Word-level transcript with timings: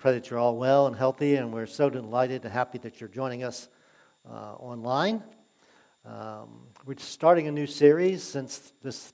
pray 0.00 0.12
that 0.12 0.30
you're 0.30 0.38
all 0.38 0.56
well 0.56 0.86
and 0.86 0.96
healthy, 0.96 1.34
and 1.34 1.52
we're 1.52 1.66
so 1.66 1.90
delighted 1.90 2.42
and 2.42 2.50
happy 2.50 2.78
that 2.78 3.02
you're 3.02 3.08
joining 3.10 3.44
us 3.44 3.68
uh, 4.26 4.54
online. 4.54 5.22
Um, 6.06 6.62
we're 6.86 6.96
starting 6.96 7.48
a 7.48 7.52
new 7.52 7.66
series 7.66 8.22
since 8.22 8.72
this 8.82 9.12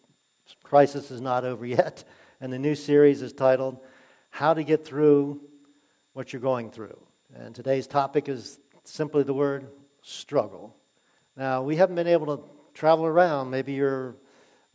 crisis 0.63 1.11
is 1.11 1.21
not 1.21 1.45
over 1.45 1.67
yet, 1.67 2.05
and 2.41 2.53
the 2.53 2.59
new 2.61 2.77
series 2.77 3.21
is 3.21 3.33
titled 3.33 3.81
How 4.31 4.55
to 4.55 4.63
Get 4.63 4.85
Through 4.85 5.41
What 6.13 6.33
You're 6.33 6.39
Going 6.39 6.71
Through. 6.71 6.97
And 7.35 7.53
today's 7.53 7.89
topic 7.89 8.29
is 8.29 8.61
simply 8.85 9.25
the 9.25 9.35
word 9.35 9.67
struggle. 10.03 10.77
Now, 11.37 11.65
we 11.65 11.75
haven't 11.75 11.97
been 11.97 12.07
able 12.07 12.37
to 12.37 12.45
travel 12.75 13.07
around. 13.07 13.51
Maybe 13.51 13.73
your 13.73 14.15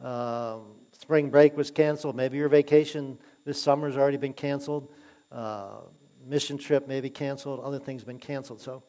uh, 0.03 0.57
spring 0.91 1.29
break 1.29 1.55
was 1.55 1.71
canceled, 1.71 2.17
maybe 2.17 2.37
your 2.37 2.49
vacation 2.49 3.17
this 3.45 3.63
summer's 3.63 3.95
already 3.95 4.17
been 4.17 4.33
canceled. 4.33 4.91
Uh, 5.31 5.83
mission 6.25 6.57
trip 6.57 6.87
maybe 6.87 7.09
canceled. 7.09 7.59
Other 7.61 7.79
things 7.79 8.03
been 8.03 8.19
canceled. 8.19 8.61
So, 8.61 8.83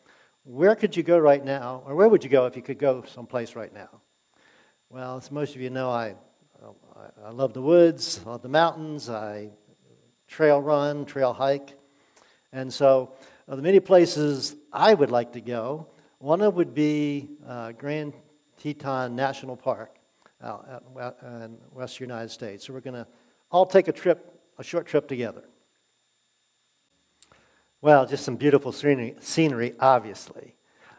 where 0.44 0.74
could 0.74 0.96
you 0.96 1.02
go 1.02 1.18
right 1.18 1.44
now, 1.44 1.82
or 1.86 1.94
where 1.94 2.08
would 2.08 2.24
you 2.24 2.30
go 2.30 2.46
if 2.46 2.56
you 2.56 2.62
could 2.62 2.78
go 2.78 3.04
someplace 3.06 3.54
right 3.54 3.72
now? 3.72 4.00
Well, 4.90 5.18
as 5.18 5.30
most 5.30 5.54
of 5.54 5.60
you 5.60 5.70
know, 5.70 5.90
I 5.90 6.14
I 7.24 7.30
love 7.30 7.52
the 7.52 7.62
woods, 7.62 8.20
I 8.24 8.30
love 8.30 8.42
the 8.42 8.48
mountains. 8.48 9.08
I 9.08 9.50
trail 10.28 10.60
run, 10.60 11.04
trail 11.04 11.32
hike, 11.32 11.74
and 12.52 12.72
so 12.72 13.12
of 13.48 13.56
the 13.56 13.62
many 13.62 13.80
places 13.80 14.54
I 14.72 14.94
would 14.94 15.10
like 15.10 15.32
to 15.32 15.40
go, 15.40 15.88
one 16.18 16.40
of 16.40 16.54
would 16.54 16.74
be 16.74 17.30
uh, 17.46 17.72
Grand 17.72 18.14
Teton 18.58 19.16
National 19.16 19.56
Park 19.56 19.96
out 20.42 20.84
in 21.22 21.58
western 21.72 22.08
United 22.08 22.30
States. 22.30 22.66
So 22.66 22.72
we're 22.72 22.80
going 22.80 22.94
to 22.94 23.06
all 23.50 23.66
take 23.66 23.88
a 23.88 23.92
trip, 23.92 24.40
a 24.58 24.64
short 24.64 24.86
trip 24.86 25.08
together. 25.08 25.44
Well, 27.82 28.06
just 28.06 28.24
some 28.24 28.36
beautiful 28.36 28.70
scenery, 28.70 29.16
scenery 29.18 29.74
obviously. 29.80 30.54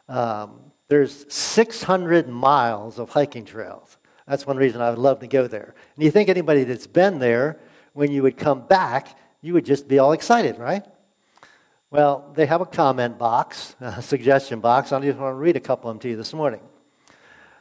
Um, 0.10 0.60
there's 0.90 1.26
600 1.34 2.28
miles 2.28 3.00
of 3.00 3.10
hiking 3.10 3.46
trails. 3.46 3.98
That's 4.28 4.46
one 4.46 4.58
reason 4.58 4.82
I 4.82 4.90
would 4.90 5.00
love 5.00 5.20
to 5.22 5.28
go 5.28 5.48
there. 5.48 5.76
And 5.96 6.04
you 6.04 6.12
think 6.12 6.28
anybody 6.28 6.66
that's 6.66 6.86
been 6.86 7.20
there, 7.20 7.60
when 7.94 8.12
you 8.12 8.22
would 8.22 8.38
come 8.38 8.68
back, 8.68 9.18
you 9.42 9.54
would 9.54 9.66
just 9.66 9.88
be 9.88 10.00
all 10.00 10.12
excited, 10.12 10.58
right? 10.60 10.86
Well, 11.90 12.32
they 12.36 12.46
have 12.48 12.60
a 12.60 12.66
comment 12.66 13.18
box, 13.18 13.76
a 13.80 14.02
suggestion 14.02 14.60
box. 14.60 14.92
I 14.92 15.00
just 15.00 15.18
want 15.18 15.32
to 15.32 15.38
read 15.38 15.56
a 15.56 15.62
couple 15.62 15.90
of 15.90 15.96
them 15.96 16.02
to 16.02 16.10
you 16.10 16.18
this 16.18 16.34
morning. 16.34 16.62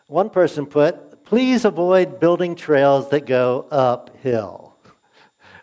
One 0.09 0.31
person 0.31 0.67
put, 0.67 1.25
please 1.25 1.65
avoid 1.65 2.19
building 2.19 2.57
trails 2.57 3.09
that 3.11 3.27
go 3.27 3.69
uphill. 3.71 4.71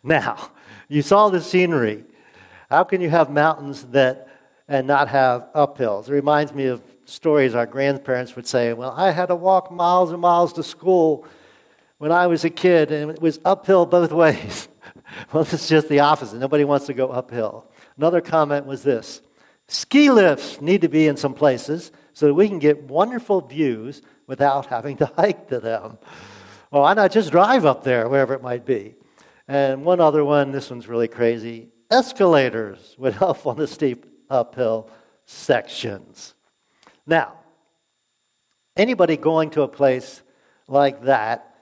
Now, 0.01 0.51
you 0.87 1.01
saw 1.01 1.27
the 1.27 1.41
scenery. 1.41 2.05
How 2.69 2.83
can 2.83 3.01
you 3.01 3.09
have 3.09 3.31
mountains 3.31 3.83
that 3.85 4.27
and 4.67 4.85
not 4.85 5.07
have 5.07 5.47
uphills? 5.55 6.07
It 6.07 6.13
reminds 6.13 6.53
me 6.53 6.65
of 6.65 6.83
stories 7.05 7.55
our 7.55 7.65
grandparents 7.65 8.35
would 8.35 8.45
say. 8.45 8.73
Well, 8.73 8.93
I 8.95 9.09
had 9.09 9.27
to 9.27 9.35
walk 9.35 9.71
miles 9.71 10.11
and 10.11 10.21
miles 10.21 10.53
to 10.53 10.63
school 10.63 11.25
when 11.97 12.11
I 12.11 12.27
was 12.27 12.45
a 12.45 12.49
kid, 12.51 12.91
and 12.91 13.09
it 13.09 13.19
was 13.19 13.39
uphill 13.43 13.87
both 13.87 14.11
ways. 14.23 14.67
well, 15.33 15.41
it's 15.41 15.67
just 15.67 15.89
the 15.89 16.01
opposite. 16.01 16.37
Nobody 16.37 16.63
wants 16.63 16.85
to 16.85 16.93
go 16.93 17.09
uphill. 17.09 17.65
Another 17.97 18.21
comment 18.21 18.67
was 18.67 18.83
this 18.83 19.21
ski 19.67 20.11
lifts 20.11 20.61
need 20.61 20.81
to 20.81 20.89
be 20.89 21.07
in 21.07 21.17
some 21.17 21.33
places 21.33 21.91
so 22.13 22.27
that 22.27 22.35
we 22.35 22.47
can 22.47 22.59
get 22.59 22.83
wonderful 22.83 23.41
views 23.41 24.03
without 24.27 24.67
having 24.67 24.97
to 24.97 25.07
hike 25.07 25.47
to 25.47 25.59
them. 25.59 25.97
Well, 26.69 26.83
why 26.83 26.93
not 26.93 27.11
just 27.11 27.31
drive 27.31 27.65
up 27.65 27.83
there, 27.83 28.07
wherever 28.07 28.35
it 28.35 28.43
might 28.43 28.63
be? 28.63 28.93
And 29.47 29.83
one 29.83 29.99
other 29.99 30.23
one, 30.23 30.51
this 30.51 30.69
one's 30.69 30.87
really 30.87 31.07
crazy 31.07 31.69
escalators 31.89 32.95
would 32.97 33.13
help 33.23 33.45
on 33.45 33.57
the 33.57 33.67
steep 33.67 34.05
uphill 34.29 34.89
sections. 35.25 36.33
Now, 37.05 37.33
anybody 38.75 39.17
going 39.17 39.49
to 39.51 39.63
a 39.63 39.67
place 39.67 40.21
like 40.67 41.03
that 41.03 41.55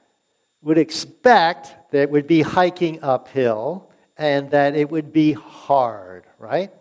would 0.61 0.77
expect 0.77 1.91
that 1.91 2.01
it 2.01 2.09
would 2.09 2.27
be 2.27 2.41
hiking 2.41 2.99
uphill 3.01 3.89
and 4.17 4.49
that 4.51 4.75
it 4.75 4.89
would 4.89 5.13
be 5.13 5.33
hard, 5.33 6.25
right? 6.39 6.71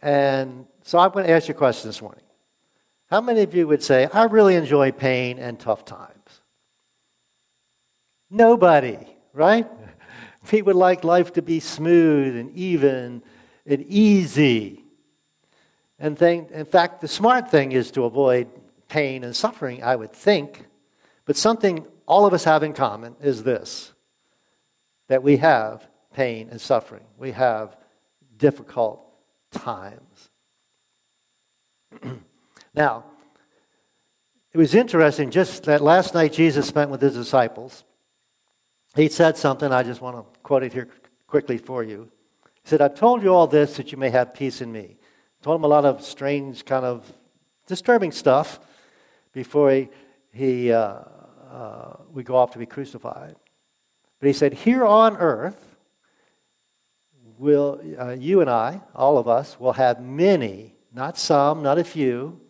And 0.00 0.66
so 0.82 0.98
I'm 0.98 1.10
going 1.10 1.26
to 1.26 1.32
ask 1.32 1.48
you 1.48 1.54
a 1.54 1.58
question 1.58 1.88
this 1.88 2.02
morning. 2.02 2.22
How 3.08 3.20
many 3.20 3.42
of 3.42 3.54
you 3.54 3.68
would 3.68 3.82
say, 3.82 4.08
I 4.12 4.24
really 4.24 4.56
enjoy 4.56 4.90
pain 4.92 5.38
and 5.38 5.58
tough 5.58 5.84
times? 5.84 6.40
Nobody, 8.28 8.98
right? 9.32 9.66
We 10.52 10.62
would 10.62 10.76
like 10.76 11.04
life 11.04 11.32
to 11.34 11.42
be 11.42 11.60
smooth 11.60 12.36
and 12.36 12.56
even 12.56 13.22
and 13.66 13.84
easy. 13.88 14.84
And 15.98 16.18
thing, 16.18 16.48
in 16.52 16.66
fact, 16.66 17.00
the 17.00 17.08
smart 17.08 17.50
thing 17.50 17.72
is 17.72 17.90
to 17.92 18.04
avoid 18.04 18.48
pain 18.88 19.24
and 19.24 19.34
suffering, 19.34 19.82
I 19.82 19.96
would 19.96 20.12
think. 20.12 20.66
But 21.24 21.36
something 21.36 21.86
all 22.06 22.26
of 22.26 22.32
us 22.32 22.44
have 22.44 22.62
in 22.62 22.72
common 22.72 23.16
is 23.20 23.42
this 23.42 23.92
that 25.08 25.22
we 25.22 25.36
have 25.36 25.86
pain 26.14 26.48
and 26.50 26.60
suffering. 26.60 27.04
We 27.16 27.30
have 27.32 27.76
difficult 28.36 29.00
times. 29.52 30.30
now, 32.74 33.04
it 34.52 34.58
was 34.58 34.74
interesting 34.74 35.30
just 35.30 35.64
that 35.64 35.82
last 35.82 36.14
night 36.14 36.32
Jesus 36.32 36.66
spent 36.66 36.90
with 36.90 37.00
his 37.00 37.14
disciples 37.14 37.84
he 38.96 39.08
said 39.08 39.36
something, 39.36 39.72
I 39.72 39.82
just 39.82 40.00
want 40.00 40.16
to 40.16 40.40
quote 40.42 40.62
it 40.62 40.72
here 40.72 40.88
quickly 41.26 41.58
for 41.58 41.82
you. 41.82 42.10
He 42.62 42.70
said, 42.70 42.80
I've 42.80 42.94
told 42.94 43.22
you 43.22 43.34
all 43.34 43.46
this 43.46 43.76
that 43.76 43.92
you 43.92 43.98
may 43.98 44.10
have 44.10 44.34
peace 44.34 44.60
in 44.60 44.72
me. 44.72 44.96
Told 45.42 45.60
him 45.60 45.64
a 45.64 45.68
lot 45.68 45.84
of 45.84 46.02
strange, 46.02 46.64
kind 46.64 46.84
of 46.84 47.12
disturbing 47.66 48.10
stuff 48.10 48.58
before 49.32 49.70
he, 49.70 49.88
he 50.32 50.72
uh, 50.72 51.00
uh, 51.50 51.96
we 52.10 52.22
go 52.22 52.36
off 52.36 52.52
to 52.52 52.58
be 52.58 52.66
crucified. 52.66 53.36
But 54.18 54.26
he 54.26 54.32
said, 54.32 54.54
Here 54.54 54.84
on 54.84 55.16
earth, 55.18 55.76
will 57.38 57.80
uh, 57.98 58.16
you 58.18 58.40
and 58.40 58.48
I, 58.48 58.80
all 58.94 59.18
of 59.18 59.28
us, 59.28 59.60
will 59.60 59.74
have 59.74 60.00
many, 60.00 60.74
not 60.92 61.18
some, 61.18 61.62
not 61.62 61.78
a 61.78 61.84
few, 61.84 62.40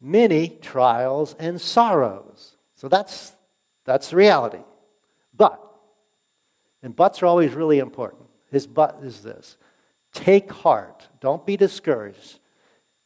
many 0.00 0.48
trials 0.48 1.34
and 1.38 1.60
sorrows. 1.60 2.56
So 2.74 2.88
that's, 2.88 3.32
that's 3.84 4.12
reality. 4.12 4.62
And 6.82 6.94
buts 6.94 7.22
are 7.22 7.26
always 7.26 7.52
really 7.52 7.78
important. 7.78 8.22
His 8.50 8.66
but 8.66 8.98
is 9.02 9.22
this 9.22 9.56
take 10.12 10.52
heart. 10.52 11.08
Don't 11.20 11.44
be 11.46 11.56
discouraged 11.56 12.38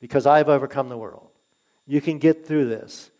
because 0.01 0.27
I've 0.27 0.49
overcome 0.49 0.89
the 0.89 0.99
world. 0.99 1.29
You 1.87 2.01
can 2.01 2.19
get 2.19 2.47
through 2.47 2.69
this. 2.69 3.11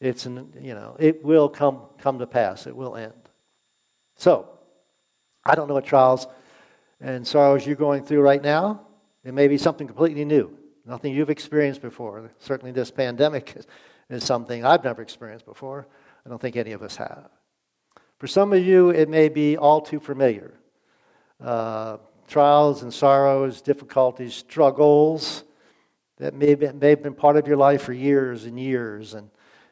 It's 0.00 0.26
you 0.26 0.74
know, 0.74 0.96
it 0.98 1.24
will 1.24 1.48
come, 1.48 1.82
come 1.98 2.18
to 2.18 2.26
pass. 2.26 2.66
It 2.66 2.74
will 2.74 2.96
end. 2.96 3.12
So, 4.16 4.48
I 5.44 5.54
don't 5.54 5.68
know 5.68 5.74
what 5.74 5.84
trials 5.84 6.26
and 7.00 7.26
sorrows 7.26 7.66
you're 7.66 7.76
going 7.76 8.04
through 8.04 8.20
right 8.20 8.42
now. 8.42 8.82
It 9.24 9.32
may 9.32 9.48
be 9.48 9.58
something 9.58 9.86
completely 9.86 10.24
new, 10.24 10.56
nothing 10.86 11.14
you've 11.14 11.30
experienced 11.30 11.82
before. 11.82 12.30
Certainly, 12.38 12.72
this 12.72 12.90
pandemic 12.90 13.54
is, 13.56 13.66
is 14.08 14.24
something 14.24 14.64
I've 14.64 14.84
never 14.84 15.02
experienced 15.02 15.46
before. 15.46 15.86
I 16.24 16.28
don't 16.28 16.40
think 16.40 16.56
any 16.56 16.72
of 16.72 16.82
us 16.82 16.96
have. 16.96 17.30
For 18.20 18.26
some 18.26 18.52
of 18.52 18.62
you, 18.62 18.90
it 18.90 19.08
may 19.08 19.30
be 19.30 19.56
all 19.56 19.80
too 19.80 19.98
familiar. 19.98 20.52
Uh, 21.42 21.96
trials 22.28 22.82
and 22.82 22.92
sorrows, 22.92 23.62
difficulties, 23.62 24.34
struggles 24.34 25.42
that 26.18 26.34
may, 26.34 26.54
may 26.54 26.90
have 26.90 27.02
been 27.02 27.14
part 27.14 27.38
of 27.38 27.48
your 27.48 27.56
life 27.56 27.80
for 27.80 27.94
years 27.94 28.44
and 28.44 28.60
years, 28.60 29.14
and 29.14 29.30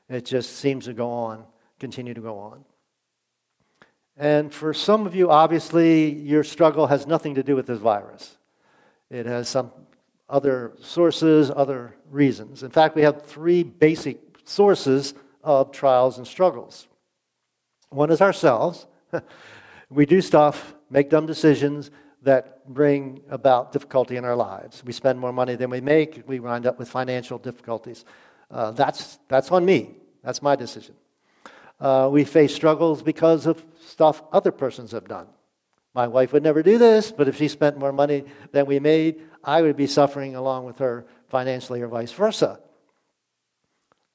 it 0.09 0.25
just 0.25 0.57
seems 0.57 0.87
to 0.87 0.95
go 0.95 1.11
on, 1.11 1.45
continue 1.79 2.15
to 2.15 2.23
go 2.23 2.39
on. 2.39 2.65
And 4.17 4.53
for 4.53 4.73
some 4.73 5.07
of 5.07 5.15
you, 5.15 5.31
obviously, 5.31 6.11
your 6.11 6.43
struggle 6.43 6.87
has 6.87 7.07
nothing 7.07 7.35
to 7.35 7.43
do 7.43 7.55
with 7.55 7.67
this 7.67 7.79
virus. 7.79 8.39
It 9.11 9.27
has 9.27 9.47
some 9.51 9.73
other 10.27 10.73
sources, 10.81 11.51
other 11.55 11.95
reasons. 12.11 12.63
In 12.63 12.71
fact, 12.71 12.97
we 12.97 13.03
have 13.03 13.27
three 13.27 13.63
basic 13.63 14.19
sources 14.45 15.13
of 15.45 15.71
trials 15.71 16.17
and 16.17 16.27
struggles. 16.27 16.89
One 17.91 18.11
is 18.11 18.21
ourselves. 18.21 18.87
we 19.91 20.07
do 20.07 20.21
stuff, 20.21 20.75
make 20.91 21.11
dumb 21.11 21.27
decisions 21.27 21.91
that 22.23 22.67
bring 22.69 23.23
about 23.31 23.73
difficulty 23.73 24.17
in 24.17 24.25
our 24.25 24.37
lives. 24.37 24.83
We 24.85 24.93
spend 24.93 25.19
more 25.19 25.33
money 25.33 25.55
than 25.55 25.71
we 25.71 25.81
make, 25.81 26.25
we 26.27 26.41
wind 26.41 26.67
up 26.67 26.79
with 26.79 26.89
financial 26.89 27.39
difficulties. 27.39 28.05
Uh, 28.51 28.73
that's, 28.73 29.19
that's 29.29 29.51
on 29.51 29.65
me. 29.65 29.97
That's 30.23 30.43
my 30.43 30.57
decision. 30.57 30.95
Uh, 31.81 32.09
we 32.11 32.25
face 32.25 32.55
struggles 32.55 33.03
because 33.03 33.47
of 33.47 33.65
stuff 33.87 34.23
other 34.33 34.51
persons 34.51 34.93
have 34.93 35.07
done. 35.07 35.27
My 35.95 36.07
wife 36.07 36.33
would 36.33 36.43
never 36.43 36.63
do 36.63 36.77
this, 36.77 37.13
but 37.13 37.29
if 37.29 37.37
she 37.37 37.49
spent 37.49 37.79
more 37.79 37.93
money 37.93 38.25
than 38.53 38.67
we 38.67 38.79
made, 38.79 39.23
I 39.43 39.63
would 39.63 39.77
be 39.77 39.87
suffering 39.87 40.35
along 40.35 40.65
with 40.65 40.79
her 40.79 41.07
financially 41.29 41.81
or 41.81 41.89
vice 41.89 42.13
versa. 42.13 42.61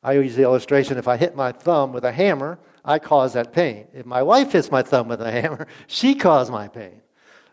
I 0.04 0.14
use 0.14 0.36
the 0.36 0.44
illustration 0.44 0.98
if 0.98 1.08
I 1.08 1.18
hit 1.18 1.36
my 1.36 1.52
thumb 1.52 1.94
with 1.94 2.04
a 2.04 2.12
hammer, 2.12 2.60
I 2.84 3.00
cause 3.00 3.34
that 3.34 3.54
pain. 3.54 3.88
If 3.94 4.06
my 4.06 4.22
wife 4.22 4.52
hits 4.52 4.70
my 4.70 4.82
thumb 4.82 5.08
with 5.08 5.22
a 5.22 5.32
hammer, 5.32 5.68
she 5.88 6.16
caused 6.16 6.52
my 6.52 6.68
pain. 6.68 7.02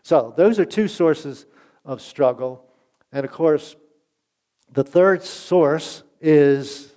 So, 0.03 0.33
those 0.35 0.59
are 0.59 0.65
two 0.65 0.87
sources 0.87 1.45
of 1.85 2.01
struggle. 2.01 2.65
And 3.11 3.23
of 3.23 3.31
course, 3.31 3.75
the 4.73 4.83
third 4.83 5.23
source 5.23 6.03
is 6.19 6.91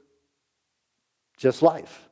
just 1.36 1.62
life. 1.62 2.08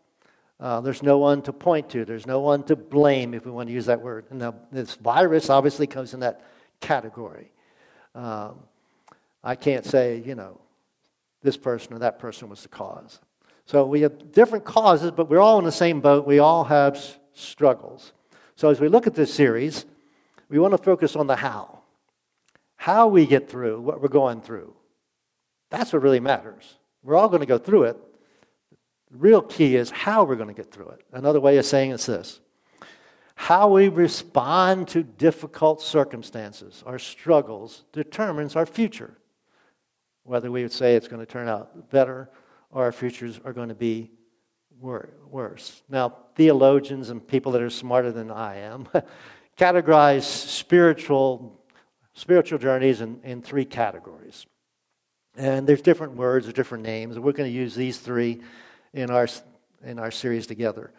Uh, 0.60 0.80
there's 0.80 1.02
no 1.02 1.18
one 1.18 1.42
to 1.42 1.52
point 1.52 1.90
to. 1.90 2.04
There's 2.04 2.26
no 2.26 2.40
one 2.40 2.62
to 2.64 2.76
blame, 2.76 3.34
if 3.34 3.44
we 3.44 3.50
want 3.50 3.68
to 3.68 3.72
use 3.72 3.86
that 3.86 4.00
word. 4.00 4.26
And 4.30 4.38
now, 4.38 4.54
this 4.70 4.94
virus 4.94 5.50
obviously 5.50 5.88
comes 5.88 6.14
in 6.14 6.20
that 6.20 6.42
category. 6.80 7.50
Um, 8.14 8.60
I 9.42 9.56
can't 9.56 9.84
say, 9.84 10.22
you 10.24 10.36
know, 10.36 10.60
this 11.42 11.56
person 11.56 11.94
or 11.94 11.98
that 12.00 12.18
person 12.18 12.48
was 12.48 12.62
the 12.62 12.68
cause. 12.68 13.18
So 13.66 13.86
we 13.86 14.02
have 14.02 14.32
different 14.32 14.64
causes, 14.64 15.10
but 15.12 15.30
we're 15.30 15.40
all 15.40 15.58
in 15.58 15.64
the 15.64 15.72
same 15.72 16.00
boat. 16.00 16.26
We 16.26 16.38
all 16.38 16.64
have 16.64 16.96
s- 16.96 17.18
struggles. 17.32 18.12
So 18.56 18.68
as 18.70 18.80
we 18.80 18.88
look 18.88 19.06
at 19.06 19.14
this 19.14 19.32
series, 19.32 19.86
we 20.48 20.58
want 20.58 20.72
to 20.72 20.78
focus 20.78 21.16
on 21.16 21.26
the 21.26 21.36
how. 21.36 21.80
How 22.76 23.06
we 23.06 23.26
get 23.26 23.48
through 23.48 23.80
what 23.80 24.02
we're 24.02 24.08
going 24.08 24.40
through. 24.40 24.74
That's 25.70 25.92
what 25.92 26.02
really 26.02 26.20
matters. 26.20 26.76
We're 27.02 27.16
all 27.16 27.28
going 27.28 27.40
to 27.40 27.46
go 27.46 27.58
through 27.58 27.84
it. 27.84 27.96
The 29.10 29.18
real 29.18 29.42
key 29.42 29.76
is 29.76 29.90
how 29.90 30.24
we're 30.24 30.36
going 30.36 30.48
to 30.48 30.54
get 30.54 30.70
through 30.70 30.88
it. 30.90 31.02
Another 31.12 31.40
way 31.40 31.56
of 31.58 31.64
saying 31.64 31.92
it's 31.92 32.06
this 32.06 32.40
how 33.34 33.68
we 33.68 33.88
respond 33.88 34.86
to 34.86 35.02
difficult 35.02 35.82
circumstances, 35.82 36.82
our 36.86 36.98
struggles, 36.98 37.84
determines 37.92 38.54
our 38.54 38.66
future. 38.66 39.16
Whether 40.24 40.50
we 40.50 40.62
would 40.62 40.72
say 40.72 40.94
it's 40.94 41.08
going 41.08 41.24
to 41.24 41.30
turn 41.30 41.48
out 41.48 41.90
better 41.90 42.28
or 42.72 42.84
our 42.84 42.92
futures 42.92 43.38
are 43.44 43.52
going 43.52 43.68
to 43.68 43.74
be 43.74 44.10
worse. 44.80 45.82
Now, 45.88 46.16
theologians 46.34 47.10
and 47.10 47.26
people 47.26 47.52
that 47.52 47.62
are 47.62 47.70
smarter 47.70 48.10
than 48.10 48.30
I 48.30 48.56
am 48.56 48.88
categorize 49.58 50.22
spiritual, 50.22 51.60
spiritual 52.14 52.58
journeys 52.58 53.00
in, 53.00 53.20
in 53.22 53.42
three 53.42 53.64
categories. 53.64 54.46
And 55.36 55.66
there's 55.66 55.82
different 55.82 56.14
words 56.14 56.48
or 56.48 56.52
different 56.52 56.84
names. 56.84 57.16
and 57.16 57.24
We're 57.24 57.32
going 57.32 57.50
to 57.50 57.56
use 57.56 57.74
these 57.74 57.98
three 57.98 58.42
in 58.92 59.10
our, 59.10 59.28
in 59.84 59.98
our 59.98 60.10
series 60.10 60.46
together. 60.46 60.92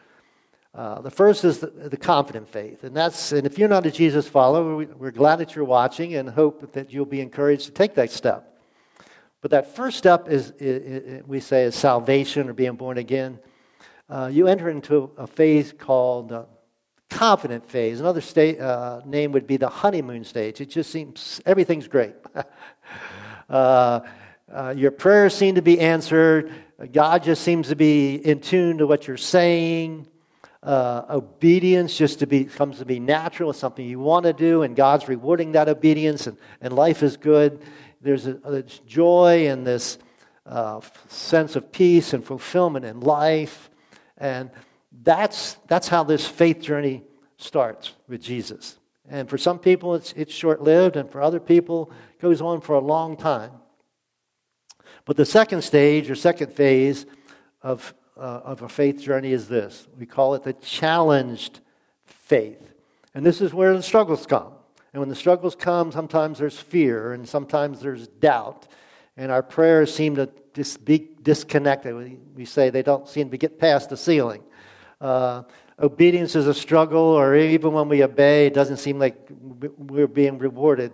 Uh, 0.73 1.01
the 1.01 1.11
first 1.11 1.43
is 1.43 1.59
the, 1.59 1.67
the, 1.67 1.97
confident 1.97 2.47
faith, 2.47 2.83
and 2.83 2.97
that's 2.97 3.31
and 3.31 3.45
if 3.45 3.59
you're 3.59 3.69
not 3.69 3.85
a 3.85 3.91
Jesus 3.91 4.27
follower, 4.27 4.75
we, 4.75 4.85
we're 4.85 5.11
glad 5.11 5.35
that 5.35 5.55
you're 5.55 5.63
watching 5.63 6.15
and 6.15 6.27
hope 6.27 6.73
that 6.73 6.91
you'll 6.91 7.05
be 7.05 7.21
encouraged 7.21 7.65
to 7.65 7.71
take 7.71 7.93
that 7.93 8.09
step. 8.09 8.52
But 9.43 9.51
that 9.51 9.75
first 9.75 9.97
step 9.97 10.29
is, 10.29 10.51
is, 10.51 11.03
is 11.19 11.27
we 11.27 11.41
say 11.41 11.63
is 11.63 11.75
salvation 11.75 12.49
or 12.49 12.53
being 12.53 12.75
born 12.75 12.97
again. 12.97 13.39
Uh, 14.09 14.29
you 14.31 14.47
enter 14.47 14.69
into 14.69 15.11
a 15.17 15.27
phase 15.27 15.73
called 15.77 16.31
uh, 16.31 16.45
confident 17.09 17.69
phase. 17.69 17.99
Another 17.99 18.21
state, 18.21 18.61
uh, 18.61 19.01
name 19.05 19.33
would 19.33 19.45
be 19.45 19.57
the 19.57 19.67
honeymoon 19.67 20.23
stage. 20.23 20.61
It 20.61 20.69
just 20.69 20.89
seems 20.89 21.41
everything's 21.45 21.87
great. 21.87 22.15
Uh, 23.49 23.99
uh, 24.51 24.73
your 24.75 24.89
prayers 24.89 25.35
seem 25.35 25.55
to 25.55 25.61
be 25.61 25.79
answered. 25.79 26.51
God 26.91 27.23
just 27.23 27.43
seems 27.43 27.67
to 27.67 27.75
be 27.75 28.15
in 28.15 28.39
tune 28.39 28.77
to 28.77 28.87
what 28.87 29.05
you're 29.05 29.17
saying. 29.17 30.07
Uh, 30.63 31.03
obedience 31.09 31.95
just 31.95 32.19
to 32.19 32.25
be 32.25 32.45
comes 32.45 32.79
to 32.79 32.85
be 32.85 32.99
natural. 32.99 33.49
It's 33.49 33.59
something 33.59 33.85
you 33.85 33.99
want 33.99 34.23
to 34.23 34.33
do, 34.33 34.63
and 34.63 34.77
God's 34.77 35.09
rewarding 35.09 35.51
that 35.51 35.67
obedience, 35.67 36.25
and, 36.25 36.37
and 36.61 36.73
life 36.73 37.03
is 37.03 37.17
good. 37.17 37.61
There's 38.03 38.27
a, 38.27 38.37
a 38.43 38.61
joy 38.61 39.47
and 39.47 39.65
this 39.65 39.97
uh, 40.45 40.81
sense 41.07 41.55
of 41.55 41.71
peace 41.71 42.13
and 42.13 42.23
fulfillment 42.23 42.85
in 42.85 42.99
life, 42.99 43.69
and 44.17 44.51
that's 45.03 45.57
that's 45.67 45.87
how 45.87 46.03
this 46.03 46.27
faith 46.27 46.61
journey 46.61 47.03
starts 47.37 47.93
with 48.07 48.21
Jesus. 48.21 48.77
And 49.09 49.29
for 49.29 49.37
some 49.37 49.57
people, 49.57 49.95
it's 49.95 50.13
it's 50.13 50.33
short 50.33 50.61
lived, 50.61 50.97
and 50.97 51.09
for 51.09 51.21
other 51.21 51.39
people, 51.39 51.91
it 52.13 52.21
goes 52.21 52.41
on 52.41 52.61
for 52.61 52.75
a 52.75 52.79
long 52.79 53.15
time. 53.15 53.51
But 55.05 55.17
the 55.17 55.25
second 55.25 55.63
stage 55.63 56.09
or 56.09 56.15
second 56.15 56.51
phase 56.53 57.05
of, 57.61 57.93
uh, 58.17 58.41
of 58.43 58.61
a 58.61 58.69
faith 58.69 59.01
journey 59.01 59.31
is 59.31 59.47
this 59.47 59.87
we 59.97 60.05
call 60.05 60.35
it 60.35 60.43
the 60.43 60.53
challenged 60.53 61.59
faith. 62.05 62.73
And 63.13 63.25
this 63.25 63.41
is 63.41 63.53
where 63.53 63.75
the 63.75 63.83
struggles 63.83 64.25
come. 64.25 64.52
And 64.93 64.99
when 64.99 65.09
the 65.09 65.15
struggles 65.15 65.55
come, 65.55 65.91
sometimes 65.91 66.37
there's 66.39 66.59
fear 66.59 67.13
and 67.13 67.27
sometimes 67.27 67.81
there's 67.81 68.07
doubt. 68.07 68.67
And 69.17 69.31
our 69.31 69.43
prayers 69.43 69.93
seem 69.93 70.15
to 70.15 70.29
dis- 70.53 70.77
be 70.77 71.09
disconnected. 71.21 71.95
We, 71.95 72.17
we 72.35 72.45
say 72.45 72.69
they 72.69 72.83
don't 72.83 73.07
seem 73.07 73.31
to 73.31 73.37
get 73.37 73.59
past 73.59 73.89
the 73.89 73.97
ceiling. 73.97 74.43
Uh, 75.01 75.43
obedience 75.79 76.35
is 76.35 76.47
a 76.47 76.53
struggle, 76.53 77.01
or 77.01 77.35
even 77.35 77.73
when 77.73 77.89
we 77.89 78.03
obey, 78.03 78.47
it 78.47 78.53
doesn't 78.53 78.77
seem 78.77 78.99
like 78.99 79.17
we're 79.29 80.07
being 80.07 80.37
rewarded. 80.37 80.93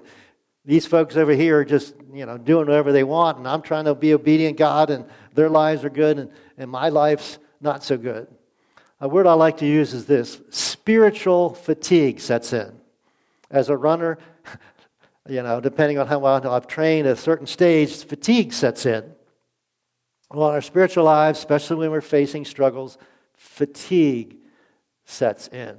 These 0.65 0.85
folks 0.85 1.15
over 1.15 1.33
here 1.33 1.59
are 1.59 1.65
just, 1.65 1.93
you 2.13 2.25
know, 2.25 2.37
doing 2.37 2.67
whatever 2.67 2.91
they 2.91 3.03
want, 3.03 3.37
and 3.37 3.47
I'm 3.47 3.61
trying 3.61 3.85
to 3.85 3.95
be 3.95 4.13
obedient 4.13 4.57
God, 4.57 4.89
and 4.89 5.05
their 5.33 5.49
lives 5.49 5.83
are 5.83 5.89
good, 5.89 6.17
and, 6.17 6.31
and 6.57 6.71
my 6.71 6.89
life's 6.89 7.37
not 7.61 7.83
so 7.83 7.97
good. 7.97 8.27
A 8.99 9.07
word 9.07 9.27
I 9.27 9.33
like 9.33 9.57
to 9.57 9.65
use 9.65 9.93
is 9.93 10.05
this 10.05 10.41
spiritual 10.49 11.53
fatigue 11.53 12.19
sets 12.19 12.51
in. 12.53 12.78
As 13.51 13.69
a 13.69 13.77
runner, 13.77 14.17
you 15.29 15.41
know, 15.43 15.59
depending 15.59 15.97
on 15.97 16.07
how 16.07 16.19
well 16.19 16.47
I've 16.51 16.67
trained 16.67 17.07
at 17.07 17.13
a 17.13 17.21
certain 17.21 17.47
stage, 17.47 18.05
fatigue 18.05 18.53
sets 18.53 18.85
in. 18.85 19.11
Well, 20.31 20.49
in 20.49 20.55
our 20.55 20.61
spiritual 20.61 21.05
lives, 21.05 21.39
especially 21.39 21.77
when 21.77 21.91
we're 21.91 22.01
facing 22.01 22.45
struggles, 22.45 22.97
fatigue 23.35 24.37
sets 25.05 25.47
in. 25.47 25.77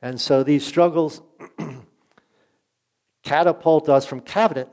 And 0.00 0.20
so 0.20 0.42
these 0.42 0.64
struggles 0.64 1.20
catapult 3.22 3.88
us 3.88 4.06
from 4.06 4.20
confident, 4.20 4.70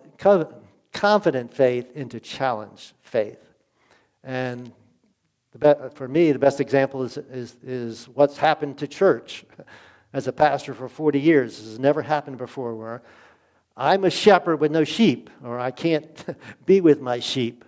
confident 0.94 1.54
faith 1.54 1.92
into 1.96 2.20
challenge 2.20 2.94
faith. 3.02 3.40
And 4.24 4.72
for 5.94 6.08
me, 6.08 6.32
the 6.32 6.40
best 6.40 6.60
example 6.60 7.04
is, 7.04 7.18
is, 7.18 7.56
is 7.64 8.06
what's 8.10 8.38
happened 8.38 8.78
to 8.80 8.88
church. 8.88 9.46
As 10.16 10.28
a 10.28 10.32
pastor 10.32 10.74
for 10.74 10.88
40 10.88 11.20
years, 11.20 11.58
this 11.58 11.68
has 11.68 11.80
never 11.80 12.02
happened 12.02 12.38
before 12.38 12.74
where 12.74 13.04
I'm 13.76 14.06
a 14.06 14.10
shepherd 14.10 14.62
with 14.62 14.72
no 14.72 14.86
sheep, 14.86 15.30
or 15.44 15.60
I 15.60 15.72
can't 15.72 16.26
be 16.66 16.80
with 16.80 17.02
my 17.02 17.20
sheep, 17.20 17.66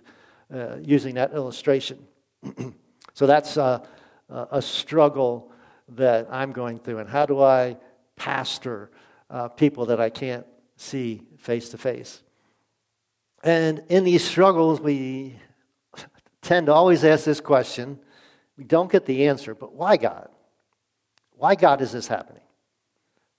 uh, 0.52 0.76
using 0.80 1.16
that 1.16 1.34
illustration. 1.34 1.98
so 3.12 3.26
that's 3.26 3.58
a, 3.58 3.86
a, 4.30 4.62
struggle 4.62 5.52
that 5.90 6.26
I'm 6.30 6.52
going 6.52 6.78
through. 6.78 7.00
And 7.00 7.08
how 7.08 7.26
do 7.26 7.42
I 7.42 7.76
pastor 8.16 8.90
uh, 9.28 9.48
people 9.48 9.86
that 9.86 10.00
I 10.00 10.08
can't 10.10 10.46
see 10.76 11.22
face 11.38 11.70
to 11.70 11.78
face. 11.78 12.22
And 13.42 13.82
in 13.88 14.04
these 14.04 14.24
struggles, 14.24 14.80
we 14.80 15.36
tend 16.42 16.66
to 16.66 16.72
always 16.72 17.04
ask 17.04 17.24
this 17.24 17.40
question. 17.40 17.98
We 18.56 18.64
don't 18.64 18.90
get 18.90 19.06
the 19.06 19.28
answer, 19.28 19.54
but 19.54 19.74
why 19.74 19.96
God? 19.96 20.28
Why 21.38 21.54
God 21.54 21.80
is 21.80 21.92
this 21.92 22.06
happening? 22.06 22.42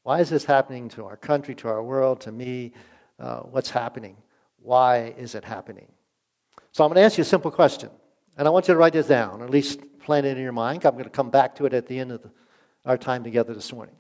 Why 0.04 0.22
is 0.22 0.30
this 0.30 0.46
happening 0.46 0.90
to 0.90 1.06
our 1.06 1.18
country, 1.18 1.54
to 1.56 1.68
our 1.68 1.84
world, 1.84 2.22
to 2.22 2.32
me? 2.32 2.74
Uh, 3.20 3.42
what's 3.42 3.70
happening? 3.70 4.18
Why 4.62 5.14
is 5.18 5.36
it 5.36 5.44
happening? 5.44 5.88
So 6.72 6.84
I'm 6.84 6.90
going 6.90 6.96
to 6.96 7.02
ask 7.02 7.18
you 7.18 7.22
a 7.22 7.26
simple 7.26 7.52
question, 7.52 7.90
and 8.38 8.48
I 8.48 8.52
want 8.52 8.68
you 8.68 8.74
to 8.74 8.78
write 8.80 8.94
this 8.94 9.08
down, 9.08 9.42
or 9.42 9.46
at 9.46 9.52
least 9.52 9.82
plan 10.00 10.26
it 10.26 10.38
in 10.38 10.44
your 10.44 10.54
mind. 10.54 10.86
I'm 10.86 10.94
going 10.94 11.04
to 11.04 11.10
come 11.10 11.30
back 11.30 11.56
to 11.58 11.66
it 11.66 11.74
at 11.74 11.88
the 11.88 12.00
end 12.00 12.12
of 12.12 12.24
the, 12.24 12.32
our 12.86 12.98
time 12.98 13.24
together 13.24 13.54
this 13.54 13.72
morning. 13.74 13.96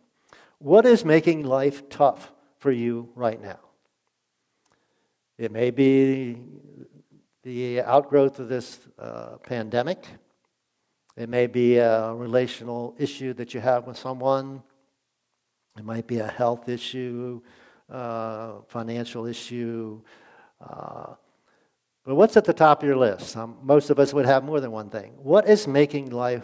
What 0.59 0.85
is 0.85 1.03
making 1.05 1.43
life 1.43 1.89
tough 1.89 2.31
for 2.59 2.71
you 2.71 3.09
right 3.15 3.41
now. 3.41 3.59
It 5.37 5.51
may 5.51 5.71
be 5.71 6.37
the 7.43 7.81
outgrowth 7.81 8.39
of 8.39 8.49
this 8.49 8.79
uh, 8.99 9.37
pandemic. 9.37 10.05
It 11.19 11.29
may 11.29 11.45
be 11.45 11.77
a 11.77 12.13
relational 12.15 12.95
issue 12.97 13.33
that 13.33 13.53
you 13.53 13.59
have 13.59 13.85
with 13.85 13.97
someone. 13.97 14.63
It 15.77 15.85
might 15.85 16.07
be 16.07 16.17
a 16.19 16.27
health 16.27 16.67
issue, 16.67 17.41
uh, 17.91 18.61
financial 18.67 19.27
issue. 19.27 20.01
Uh, 20.59 21.13
but 22.03 22.15
what's 22.15 22.35
at 22.37 22.45
the 22.45 22.53
top 22.53 22.81
of 22.81 22.87
your 22.87 22.97
list? 22.97 23.37
Um, 23.37 23.57
most 23.61 23.91
of 23.91 23.99
us 23.99 24.13
would 24.15 24.25
have 24.25 24.43
more 24.43 24.59
than 24.59 24.71
one 24.71 24.89
thing. 24.89 25.11
What 25.17 25.47
is 25.47 25.67
making 25.67 26.09
life 26.09 26.43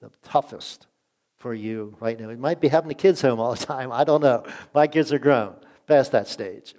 the 0.00 0.10
toughest 0.22 0.86
for 1.36 1.54
you 1.54 1.96
right 2.00 2.18
now. 2.18 2.30
It 2.30 2.38
might 2.38 2.60
be 2.60 2.68
having 2.68 2.88
the 2.88 2.94
kids 2.94 3.20
home 3.20 3.38
all 3.38 3.54
the 3.54 3.64
time. 3.64 3.92
I 3.92 4.04
don't 4.04 4.22
know. 4.22 4.44
My 4.74 4.86
kids 4.86 5.12
are 5.12 5.18
grown, 5.18 5.54
past 5.86 6.12
that 6.12 6.26
stage. 6.26 6.74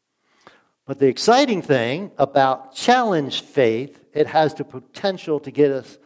but 0.86 0.98
the 0.98 1.06
exciting 1.06 1.62
thing 1.62 2.12
about 2.18 2.74
challenge 2.74 3.42
faith, 3.42 4.04
it 4.12 4.28
has 4.28 4.54
the 4.54 4.64
potential 4.64 5.40
to 5.40 5.50
get 5.50 5.70
us 5.70 5.98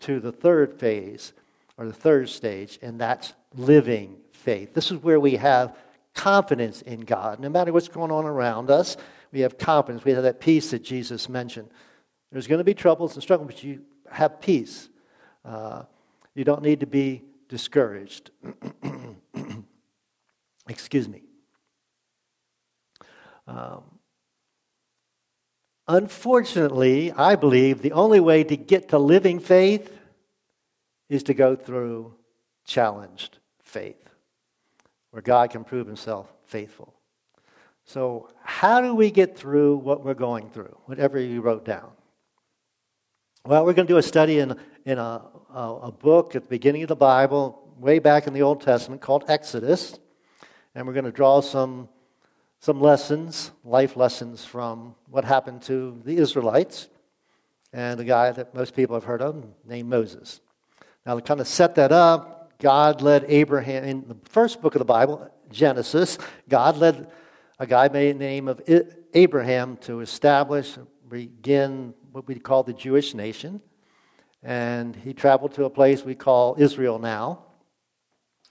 to 0.00 0.20
the 0.20 0.32
third 0.32 0.78
phase 0.78 1.32
or 1.76 1.86
the 1.86 1.92
third 1.92 2.28
stage, 2.28 2.78
and 2.82 3.00
that's 3.00 3.34
living 3.54 4.16
faith. 4.32 4.74
This 4.74 4.90
is 4.90 5.02
where 5.02 5.20
we 5.20 5.36
have 5.36 5.76
confidence 6.14 6.82
in 6.82 7.00
God. 7.00 7.40
No 7.40 7.48
matter 7.48 7.72
what's 7.72 7.88
going 7.88 8.10
on 8.10 8.24
around 8.26 8.70
us, 8.70 8.96
we 9.32 9.40
have 9.40 9.58
confidence. 9.58 10.04
We 10.04 10.12
have 10.12 10.24
that 10.24 10.40
peace 10.40 10.70
that 10.72 10.82
Jesus 10.82 11.28
mentioned. 11.28 11.68
There's 12.32 12.46
going 12.46 12.58
to 12.58 12.64
be 12.64 12.74
troubles 12.74 13.14
and 13.14 13.22
struggles, 13.22 13.46
but 13.46 13.62
you 13.64 13.82
have 14.10 14.40
peace. 14.40 14.88
Uh, 15.44 15.84
you 16.34 16.44
don't 16.44 16.62
need 16.62 16.80
to 16.80 16.86
be 16.86 17.22
discouraged. 17.48 18.30
Excuse 20.68 21.08
me. 21.08 21.22
Um, 23.46 23.82
unfortunately, 25.90 27.12
I 27.12 27.34
believe 27.34 27.82
the 27.82 27.92
only 27.92 28.20
way 28.20 28.44
to 28.44 28.56
get 28.56 28.90
to 28.90 28.98
living 28.98 29.40
faith 29.40 29.92
is 31.08 31.24
to 31.24 31.34
go 31.34 31.56
through 31.56 32.14
challenged 32.64 33.38
faith, 33.62 34.08
where 35.10 35.20
God 35.20 35.50
can 35.50 35.64
prove 35.64 35.88
himself 35.88 36.32
faithful. 36.46 36.94
So, 37.84 38.30
how 38.44 38.80
do 38.80 38.94
we 38.94 39.10
get 39.10 39.36
through 39.36 39.78
what 39.78 40.04
we're 40.04 40.14
going 40.14 40.48
through, 40.50 40.76
whatever 40.84 41.18
you 41.18 41.40
wrote 41.40 41.64
down? 41.64 41.90
Well, 43.44 43.64
we're 43.64 43.72
going 43.72 43.88
to 43.88 43.92
do 43.92 43.98
a 43.98 44.02
study 44.02 44.38
in, 44.38 44.56
in 44.84 44.98
a, 44.98 45.22
a, 45.52 45.78
a 45.84 45.92
book 45.92 46.36
at 46.36 46.42
the 46.42 46.48
beginning 46.48 46.82
of 46.82 46.88
the 46.88 46.94
Bible, 46.94 47.74
way 47.78 47.98
back 47.98 48.28
in 48.28 48.32
the 48.32 48.42
Old 48.42 48.60
Testament, 48.60 49.00
called 49.00 49.24
Exodus. 49.26 49.98
And 50.74 50.86
we're 50.86 50.92
going 50.92 51.06
to 51.06 51.10
draw 51.10 51.40
some, 51.40 51.88
some 52.60 52.80
lessons, 52.80 53.50
life 53.64 53.96
lessons 53.96 54.44
from 54.44 54.94
what 55.08 55.24
happened 55.24 55.62
to 55.62 56.00
the 56.04 56.16
Israelites 56.16 56.88
and 57.72 57.98
a 57.98 58.04
guy 58.04 58.30
that 58.30 58.54
most 58.54 58.76
people 58.76 58.94
have 58.94 59.04
heard 59.04 59.22
of 59.22 59.44
named 59.64 59.88
Moses. 59.88 60.40
Now, 61.06 61.14
to 61.14 61.22
kind 61.22 61.40
of 61.40 61.48
set 61.48 61.74
that 61.76 61.90
up, 61.90 62.52
God 62.58 63.00
led 63.00 63.24
Abraham, 63.28 63.84
in 63.84 64.04
the 64.06 64.16
first 64.24 64.60
book 64.60 64.74
of 64.74 64.80
the 64.80 64.84
Bible, 64.84 65.30
Genesis, 65.50 66.18
God 66.48 66.76
led 66.76 67.10
a 67.58 67.66
guy 67.66 67.88
by 67.88 68.12
the 68.12 68.14
name 68.14 68.46
of 68.46 68.60
Abraham 69.14 69.78
to 69.78 70.00
establish, 70.00 70.76
begin 71.08 71.94
what 72.12 72.26
we 72.26 72.34
call 72.34 72.62
the 72.62 72.74
Jewish 72.74 73.14
nation. 73.14 73.62
And 74.42 74.94
he 74.94 75.14
traveled 75.14 75.54
to 75.54 75.64
a 75.64 75.70
place 75.70 76.04
we 76.04 76.14
call 76.14 76.56
Israel 76.58 76.98
now. 76.98 77.44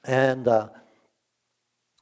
And 0.04 0.48
uh, 0.48 0.70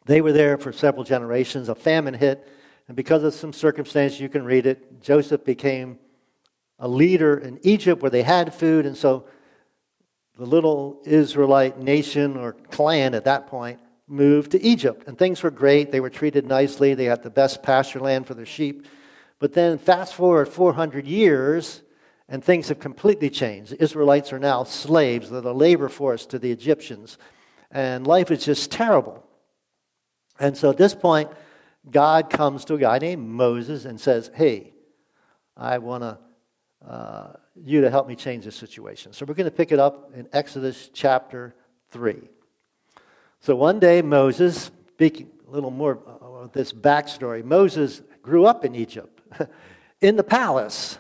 they 0.07 0.21
were 0.21 0.31
there 0.31 0.57
for 0.57 0.71
several 0.71 1.03
generations. 1.03 1.69
A 1.69 1.75
famine 1.75 2.13
hit, 2.13 2.47
and 2.87 2.95
because 2.95 3.23
of 3.23 3.33
some 3.33 3.53
circumstance, 3.53 4.19
you 4.19 4.29
can 4.29 4.43
read 4.43 4.65
it, 4.65 5.01
Joseph 5.01 5.45
became 5.45 5.99
a 6.79 6.87
leader 6.87 7.37
in 7.37 7.59
Egypt 7.63 8.01
where 8.01 8.11
they 8.11 8.23
had 8.23 8.53
food, 8.53 8.85
and 8.85 8.95
so 8.95 9.25
the 10.37 10.45
little 10.45 11.01
Israelite 11.05 11.79
nation 11.79 12.37
or 12.37 12.53
clan 12.53 13.13
at 13.13 13.25
that 13.25 13.47
point 13.47 13.79
moved 14.07 14.51
to 14.51 14.61
Egypt. 14.61 15.03
And 15.07 15.17
things 15.17 15.43
were 15.43 15.51
great. 15.51 15.91
They 15.91 15.99
were 15.99 16.09
treated 16.09 16.47
nicely. 16.47 16.93
They 16.93 17.05
had 17.05 17.23
the 17.23 17.29
best 17.29 17.61
pasture 17.61 17.99
land 17.99 18.27
for 18.27 18.35
their 18.35 18.45
sheep. 18.45 18.85
But 19.39 19.53
then, 19.53 19.77
fast 19.77 20.13
forward 20.13 20.47
400 20.47 21.05
years, 21.05 21.81
and 22.29 22.43
things 22.43 22.69
have 22.69 22.79
completely 22.79 23.29
changed. 23.29 23.71
The 23.71 23.83
Israelites 23.83 24.31
are 24.31 24.39
now 24.39 24.63
slaves, 24.63 25.29
they're 25.29 25.41
the 25.41 25.53
labor 25.53 25.89
force 25.89 26.25
to 26.27 26.39
the 26.39 26.51
Egyptians. 26.51 27.17
And 27.71 28.07
life 28.07 28.31
is 28.31 28.45
just 28.45 28.71
terrible. 28.71 29.26
And 30.39 30.57
so 30.57 30.69
at 30.69 30.77
this 30.77 30.93
point, 30.93 31.29
God 31.89 32.29
comes 32.29 32.65
to 32.65 32.75
a 32.75 32.77
guy 32.77 32.99
named 32.99 33.27
Moses 33.27 33.85
and 33.85 33.99
says, 33.99 34.31
Hey, 34.33 34.73
I 35.55 35.77
want. 35.79 36.03
Uh, 36.03 36.17
you 37.63 37.81
to 37.81 37.89
help 37.89 38.07
me 38.07 38.15
change 38.15 38.45
this 38.45 38.55
situation. 38.55 39.13
So 39.13 39.25
we're 39.25 39.33
going 39.33 39.49
to 39.49 39.55
pick 39.55 39.71
it 39.71 39.79
up 39.79 40.11
in 40.15 40.27
Exodus 40.33 40.89
chapter 40.93 41.55
3. 41.91 42.17
So 43.39 43.55
one 43.55 43.79
day, 43.79 44.01
Moses, 44.01 44.71
speaking 44.89 45.29
a 45.47 45.51
little 45.51 45.71
more 45.71 45.97
of 46.21 46.51
this 46.51 46.73
backstory, 46.73 47.43
Moses 47.43 48.01
grew 48.21 48.45
up 48.45 48.65
in 48.65 48.75
Egypt, 48.75 49.21
in 50.01 50.15
the 50.15 50.23
palace 50.23 50.97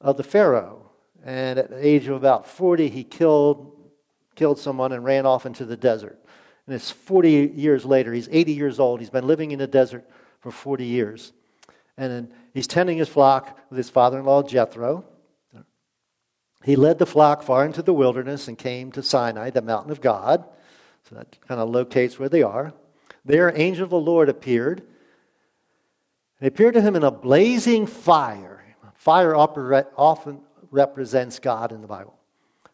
of 0.00 0.16
the 0.16 0.22
Pharaoh. 0.22 0.90
And 1.24 1.58
at 1.58 1.70
the 1.70 1.84
age 1.84 2.06
of 2.06 2.14
about 2.14 2.46
40, 2.46 2.88
he 2.88 3.02
killed, 3.04 3.72
killed 4.36 4.58
someone 4.58 4.92
and 4.92 5.04
ran 5.04 5.26
off 5.26 5.44
into 5.44 5.64
the 5.64 5.76
desert. 5.76 6.22
And 6.66 6.74
it's 6.74 6.90
40 6.90 7.52
years 7.54 7.84
later. 7.84 8.12
He's 8.12 8.28
80 8.30 8.52
years 8.52 8.80
old. 8.80 9.00
He's 9.00 9.10
been 9.10 9.26
living 9.26 9.52
in 9.52 9.58
the 9.58 9.66
desert 9.66 10.08
for 10.40 10.50
40 10.50 10.84
years. 10.84 11.32
And 11.96 12.32
he's 12.52 12.66
tending 12.66 12.98
his 12.98 13.08
flock 13.08 13.58
with 13.70 13.76
his 13.76 13.88
father 13.88 14.18
in 14.18 14.24
law, 14.24 14.42
Jethro. 14.42 15.04
He 16.64 16.74
led 16.74 16.98
the 16.98 17.06
flock 17.06 17.42
far 17.42 17.64
into 17.64 17.82
the 17.82 17.94
wilderness 17.94 18.48
and 18.48 18.58
came 18.58 18.90
to 18.92 19.02
Sinai, 19.02 19.50
the 19.50 19.62
mountain 19.62 19.92
of 19.92 20.00
God. 20.00 20.44
So 21.08 21.14
that 21.14 21.36
kind 21.46 21.60
of 21.60 21.70
locates 21.70 22.18
where 22.18 22.28
they 22.28 22.42
are. 22.42 22.74
There, 23.24 23.48
an 23.48 23.56
angel 23.56 23.84
of 23.84 23.90
the 23.90 24.00
Lord 24.00 24.28
appeared. 24.28 24.82
He 26.40 26.48
appeared 26.48 26.74
to 26.74 26.80
him 26.80 26.96
in 26.96 27.04
a 27.04 27.10
blazing 27.10 27.86
fire. 27.86 28.64
Fire 28.94 29.36
often 29.36 30.40
represents 30.70 31.38
God 31.38 31.70
in 31.70 31.80
the 31.80 31.86
Bible. 31.86 32.18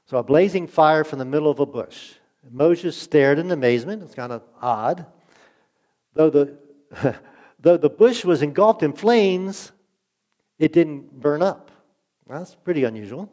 So, 0.07 0.17
a 0.17 0.23
blazing 0.23 0.67
fire 0.67 1.05
from 1.05 1.19
the 1.19 1.25
middle 1.25 1.51
of 1.51 1.61
a 1.61 1.67
bush. 1.67 2.15
Moses 2.51 2.97
stared 2.97 3.39
in 3.39 3.51
amazement. 3.51 4.03
It's 4.03 4.15
kind 4.15 4.33
of 4.33 4.43
odd. 4.61 5.07
Though 6.15 6.31
the, 6.31 6.59
though 7.61 7.77
the 7.77 7.91
bush 7.91 8.25
was 8.25 8.43
engulfed 8.43 8.83
in 8.83 8.93
flames, 8.93 9.73
it 10.59 10.73
didn't 10.73 11.21
burn 11.21 11.43
up. 11.43 11.71
That's 12.29 12.55
pretty 12.55 12.85
unusual. 12.85 13.33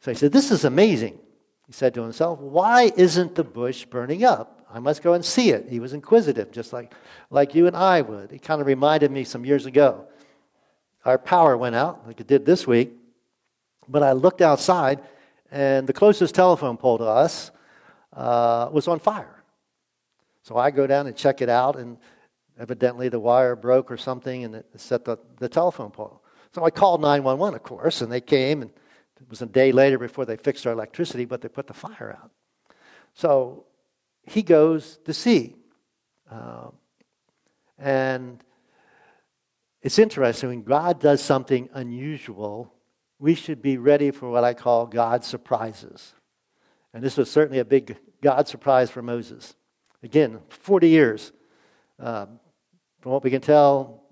So 0.00 0.10
he 0.10 0.16
said, 0.16 0.32
This 0.32 0.50
is 0.50 0.64
amazing. 0.64 1.18
He 1.66 1.72
said 1.72 1.94
to 1.94 2.02
himself, 2.02 2.38
Why 2.40 2.92
isn't 2.96 3.34
the 3.34 3.44
bush 3.44 3.84
burning 3.84 4.24
up? 4.24 4.66
I 4.72 4.78
must 4.78 5.02
go 5.02 5.12
and 5.12 5.24
see 5.24 5.50
it. 5.50 5.66
He 5.68 5.80
was 5.80 5.92
inquisitive, 5.92 6.50
just 6.50 6.72
like, 6.72 6.94
like 7.30 7.54
you 7.54 7.66
and 7.66 7.76
I 7.76 8.00
would. 8.00 8.32
It 8.32 8.42
kind 8.42 8.60
of 8.60 8.66
reminded 8.66 9.10
me 9.10 9.22
some 9.24 9.44
years 9.44 9.66
ago. 9.66 10.06
Our 11.04 11.18
power 11.18 11.56
went 11.56 11.74
out, 11.74 12.06
like 12.06 12.20
it 12.20 12.26
did 12.26 12.46
this 12.46 12.66
week, 12.66 12.92
but 13.88 14.02
I 14.02 14.12
looked 14.12 14.40
outside, 14.40 15.00
and 15.50 15.86
the 15.86 15.92
closest 15.92 16.34
telephone 16.34 16.76
pole 16.76 16.98
to 16.98 17.04
us 17.04 17.50
uh, 18.12 18.68
was 18.72 18.88
on 18.88 18.98
fire. 18.98 19.42
So 20.42 20.56
I 20.56 20.70
go 20.70 20.86
down 20.86 21.06
and 21.06 21.16
check 21.16 21.40
it 21.40 21.48
out, 21.48 21.76
and 21.76 21.98
evidently 22.58 23.08
the 23.08 23.20
wire 23.20 23.56
broke 23.56 23.90
or 23.90 23.96
something, 23.96 24.44
and 24.44 24.54
it 24.56 24.66
set 24.76 25.04
the, 25.04 25.18
the 25.38 25.48
telephone 25.48 25.90
pole. 25.90 26.22
So 26.54 26.64
I 26.64 26.70
called 26.70 27.00
911, 27.00 27.54
of 27.54 27.62
course, 27.62 28.02
and 28.02 28.12
they 28.12 28.20
came 28.20 28.62
and 28.62 28.70
it 29.22 29.30
was 29.30 29.40
a 29.40 29.46
day 29.46 29.72
later 29.72 29.98
before 29.98 30.24
they 30.24 30.36
fixed 30.36 30.66
our 30.66 30.72
electricity, 30.72 31.24
but 31.24 31.40
they 31.40 31.48
put 31.48 31.68
the 31.68 31.74
fire 31.74 32.18
out. 32.20 32.30
So 33.14 33.66
he 34.24 34.42
goes 34.42 34.98
to 35.04 35.14
see. 35.14 35.54
Um, 36.30 36.72
and 37.78 38.42
it's 39.80 39.98
interesting 39.98 40.48
when 40.48 40.62
God 40.62 41.00
does 41.00 41.22
something 41.22 41.68
unusual, 41.72 42.74
we 43.18 43.34
should 43.34 43.62
be 43.62 43.76
ready 43.76 44.10
for 44.10 44.28
what 44.28 44.44
I 44.44 44.54
call 44.54 44.86
God's 44.86 45.26
surprises. 45.26 46.14
And 46.94 47.02
this 47.02 47.16
was 47.16 47.30
certainly 47.30 47.58
a 47.58 47.64
big 47.64 47.96
God 48.20 48.48
surprise 48.48 48.90
for 48.90 49.02
Moses. 49.02 49.54
Again, 50.02 50.40
40 50.48 50.88
years. 50.88 51.32
Um, 51.98 52.40
from 53.00 53.12
what 53.12 53.24
we 53.24 53.30
can 53.30 53.40
tell, 53.40 54.02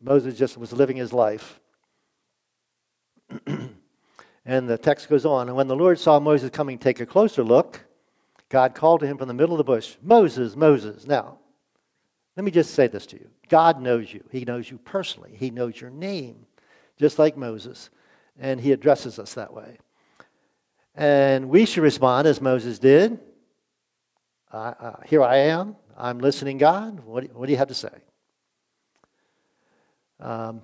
Moses 0.00 0.36
just 0.36 0.56
was 0.56 0.72
living 0.72 0.96
his 0.96 1.12
life. 1.12 1.60
And 4.46 4.68
the 4.68 4.76
text 4.76 5.08
goes 5.08 5.24
on. 5.24 5.48
And 5.48 5.56
when 5.56 5.68
the 5.68 5.76
Lord 5.76 5.98
saw 5.98 6.20
Moses 6.20 6.50
coming, 6.50 6.78
take 6.78 7.00
a 7.00 7.06
closer 7.06 7.42
look, 7.42 7.80
God 8.48 8.74
called 8.74 9.00
to 9.00 9.06
him 9.06 9.16
from 9.16 9.28
the 9.28 9.34
middle 9.34 9.54
of 9.54 9.58
the 9.58 9.64
bush, 9.64 9.96
Moses, 10.02 10.54
Moses. 10.54 11.06
Now, 11.06 11.38
let 12.36 12.44
me 12.44 12.50
just 12.50 12.74
say 12.74 12.86
this 12.86 13.06
to 13.06 13.16
you 13.16 13.28
God 13.48 13.80
knows 13.80 14.12
you. 14.12 14.22
He 14.30 14.44
knows 14.44 14.70
you 14.70 14.78
personally, 14.78 15.34
He 15.34 15.50
knows 15.50 15.80
your 15.80 15.90
name, 15.90 16.46
just 16.98 17.18
like 17.18 17.36
Moses. 17.36 17.90
And 18.38 18.60
He 18.60 18.72
addresses 18.72 19.18
us 19.18 19.34
that 19.34 19.54
way. 19.54 19.78
And 20.94 21.48
we 21.48 21.66
should 21.66 21.82
respond 21.82 22.26
as 22.28 22.40
Moses 22.40 22.78
did. 22.78 23.18
Uh, 24.52 24.74
uh, 24.78 24.96
here 25.06 25.22
I 25.22 25.36
am. 25.36 25.76
I'm 25.96 26.18
listening, 26.18 26.58
God. 26.58 27.00
What, 27.00 27.24
what 27.34 27.46
do 27.46 27.52
you 27.52 27.58
have 27.58 27.68
to 27.68 27.74
say? 27.74 27.88
Um, 30.20 30.62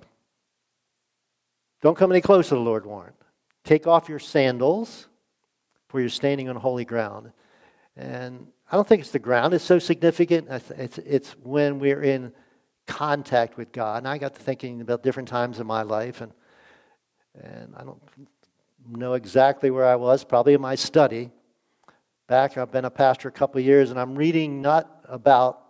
don't 1.81 1.97
come 1.97 2.11
any 2.11 2.21
closer, 2.21 2.55
the 2.55 2.61
Lord 2.61 2.85
warned. 2.85 3.15
Take 3.63 3.87
off 3.87 4.07
your 4.07 4.19
sandals, 4.19 5.07
for 5.89 5.99
you're 5.99 6.09
standing 6.09 6.47
on 6.47 6.55
holy 6.55 6.85
ground. 6.85 7.31
And 7.97 8.47
I 8.71 8.75
don't 8.75 8.87
think 8.87 9.01
it's 9.01 9.11
the 9.11 9.19
ground 9.19 9.53
it's 9.53 9.63
so 9.63 9.79
significant. 9.79 10.47
It's, 10.49 10.97
it's 10.99 11.31
when 11.43 11.79
we're 11.79 12.01
in 12.01 12.31
contact 12.87 13.57
with 13.57 13.71
God. 13.71 13.97
And 13.97 14.07
I 14.07 14.17
got 14.17 14.35
to 14.35 14.41
thinking 14.41 14.79
about 14.79 15.03
different 15.03 15.27
times 15.27 15.59
in 15.59 15.67
my 15.67 15.81
life, 15.81 16.21
and, 16.21 16.31
and 17.41 17.73
I 17.75 17.83
don't 17.83 18.01
know 18.89 19.13
exactly 19.13 19.71
where 19.71 19.85
I 19.85 19.95
was, 19.95 20.23
probably 20.23 20.53
in 20.53 20.61
my 20.61 20.75
study. 20.75 21.31
Back, 22.27 22.57
I've 22.57 22.71
been 22.71 22.85
a 22.85 22.89
pastor 22.89 23.27
a 23.29 23.31
couple 23.31 23.61
years, 23.61 23.91
and 23.91 23.99
I'm 23.99 24.15
reading 24.15 24.61
not 24.61 25.03
about 25.07 25.61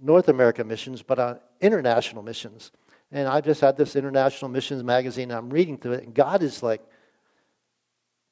North 0.00 0.28
America 0.28 0.62
missions, 0.64 1.02
but 1.02 1.18
on 1.18 1.40
international 1.60 2.22
missions. 2.22 2.70
And 3.10 3.26
I 3.26 3.40
just 3.40 3.60
had 3.60 3.76
this 3.76 3.96
international 3.96 4.50
missions 4.50 4.84
magazine. 4.84 5.30
and 5.30 5.38
I'm 5.38 5.50
reading 5.50 5.78
through 5.78 5.94
it, 5.94 6.04
and 6.04 6.14
God 6.14 6.42
is 6.42 6.62
like 6.62 6.82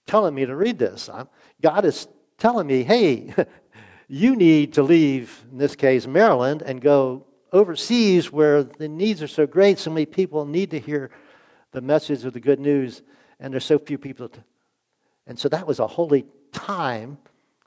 telling 0.07 0.35
me 0.35 0.47
to 0.47 0.55
read 0.55 0.79
this. 0.79 1.09
I'm, 1.09 1.29
God 1.61 1.85
is 1.85 2.07
telling 2.39 2.67
me, 2.67 2.85
hey, 2.85 3.35
you 4.09 4.37
need 4.37 4.75
to 4.75 4.83
leave, 4.83 5.45
in 5.51 5.59
this 5.59 5.75
case, 5.75 6.07
Maryland, 6.07 6.63
and 6.63 6.81
go 6.81 7.27
overseas 7.53 8.31
where 8.31 8.63
the 8.63 8.89
needs 8.89 9.23
are 9.23 9.29
so 9.29 9.47
great. 9.47 9.79
So 9.79 9.91
many 9.91 10.07
people 10.07 10.45
need 10.45 10.71
to 10.71 10.79
hear 10.79 11.11
the 11.73 11.81
message 11.81 12.25
of 12.25 12.33
the 12.33 12.41
good 12.41 12.61
news, 12.61 13.03
and 13.41 13.53
there's 13.53 13.65
so 13.65 13.79
few 13.79 13.99
people. 13.99 14.29
To, 14.29 14.45
and 15.27 15.39
so 15.39 15.49
that 15.49 15.67
was 15.67 15.79
a 15.79 15.87
holy 15.87 16.27
time 16.53 17.19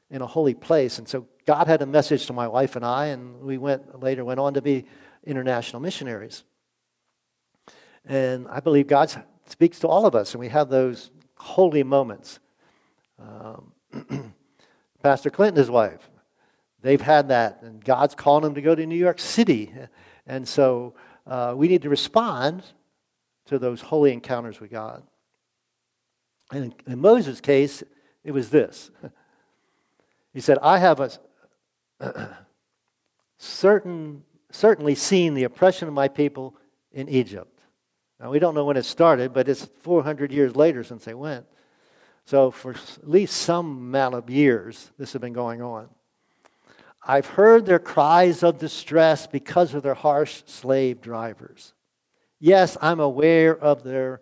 in 0.10 0.22
a 0.22 0.28
holy 0.28 0.54
place. 0.54 0.98
And 0.98 1.08
so 1.08 1.28
God 1.46 1.68
had 1.68 1.82
a 1.82 1.86
message 1.86 2.26
to 2.28 2.34
my 2.34 2.48
wife 2.48 2.76
and 2.76 2.86
I, 2.86 3.08
and 3.08 3.42
we 3.42 3.58
went 3.58 4.02
later 4.02 4.26
went 4.26 4.40
on 4.40 4.54
to 4.56 4.62
be 4.62 4.86
international 5.26 5.82
missionaries. 5.82 6.44
And 8.06 8.48
I 8.48 8.60
believe 8.60 8.88
God 8.88 9.12
speaks 9.48 9.80
to 9.80 9.88
all 9.88 10.06
of 10.06 10.16
us, 10.16 10.34
and 10.34 10.40
we 10.40 10.50
have 10.50 10.70
those 10.70 11.12
holy 11.36 11.84
moments. 11.84 12.40
Um, 13.20 13.74
Pastor 15.04 15.30
Clinton, 15.30 15.58
his 15.58 15.70
wife, 15.70 16.10
they've 16.82 17.02
had 17.02 17.30
that, 17.30 17.62
and 17.62 17.84
God's 17.84 18.16
calling 18.16 18.44
them 18.44 18.56
to 18.56 18.62
go 18.62 18.76
to 18.76 18.86
New 18.86 18.96
York 18.96 19.20
City. 19.20 19.74
And 20.26 20.48
so 20.48 20.96
uh, 21.26 21.54
we 21.56 21.68
need 21.68 21.82
to 21.84 21.90
respond 21.90 22.64
to 23.46 23.60
those 23.60 23.82
holy 23.82 24.12
encounters 24.14 24.60
with 24.60 24.72
God. 24.72 25.04
And 26.52 26.74
in, 26.88 27.00
Moses' 27.00 27.42
case, 27.42 27.84
it 28.24 28.32
was 28.32 28.50
this. 28.50 28.92
He 30.34 30.42
said, 30.42 30.58
I 30.62 30.78
have 30.78 31.00
a 31.00 31.12
certain, 33.38 34.24
certainly 34.52 34.96
seen 34.96 35.34
the 35.34 35.44
oppression 35.44 35.88
of 35.88 35.94
my 35.94 36.08
people 36.08 36.56
in 36.92 37.10
Egypt. 37.10 37.62
Now, 38.20 38.32
we 38.32 38.40
don't 38.40 38.56
know 38.56 38.66
when 38.66 38.78
it 38.78 38.86
started, 38.86 39.34
but 39.34 39.48
it's 39.48 39.66
400 39.82 40.32
years 40.32 40.56
later 40.56 40.84
since 40.84 41.06
they 41.06 41.14
went. 41.14 41.46
So, 42.26 42.52
for 42.52 42.72
at 42.74 43.10
least 43.10 43.38
some 43.38 43.66
amount 43.78 44.16
of 44.16 44.30
years, 44.30 44.92
this 45.00 45.14
has 45.14 45.20
been 45.20 45.34
going 45.34 45.62
on. 45.62 45.90
I've 47.02 47.26
heard 47.26 47.66
their 47.66 47.80
cries 47.80 48.44
of 48.44 48.60
distress 48.60 49.26
because 49.26 49.74
of 49.74 49.84
their 49.84 49.94
harsh 49.94 50.44
slave 50.46 51.02
drivers. 51.02 51.74
Yes, 52.40 52.78
I'm 52.82 53.00
aware 53.00 53.58
of 53.58 53.84
their 53.84 54.22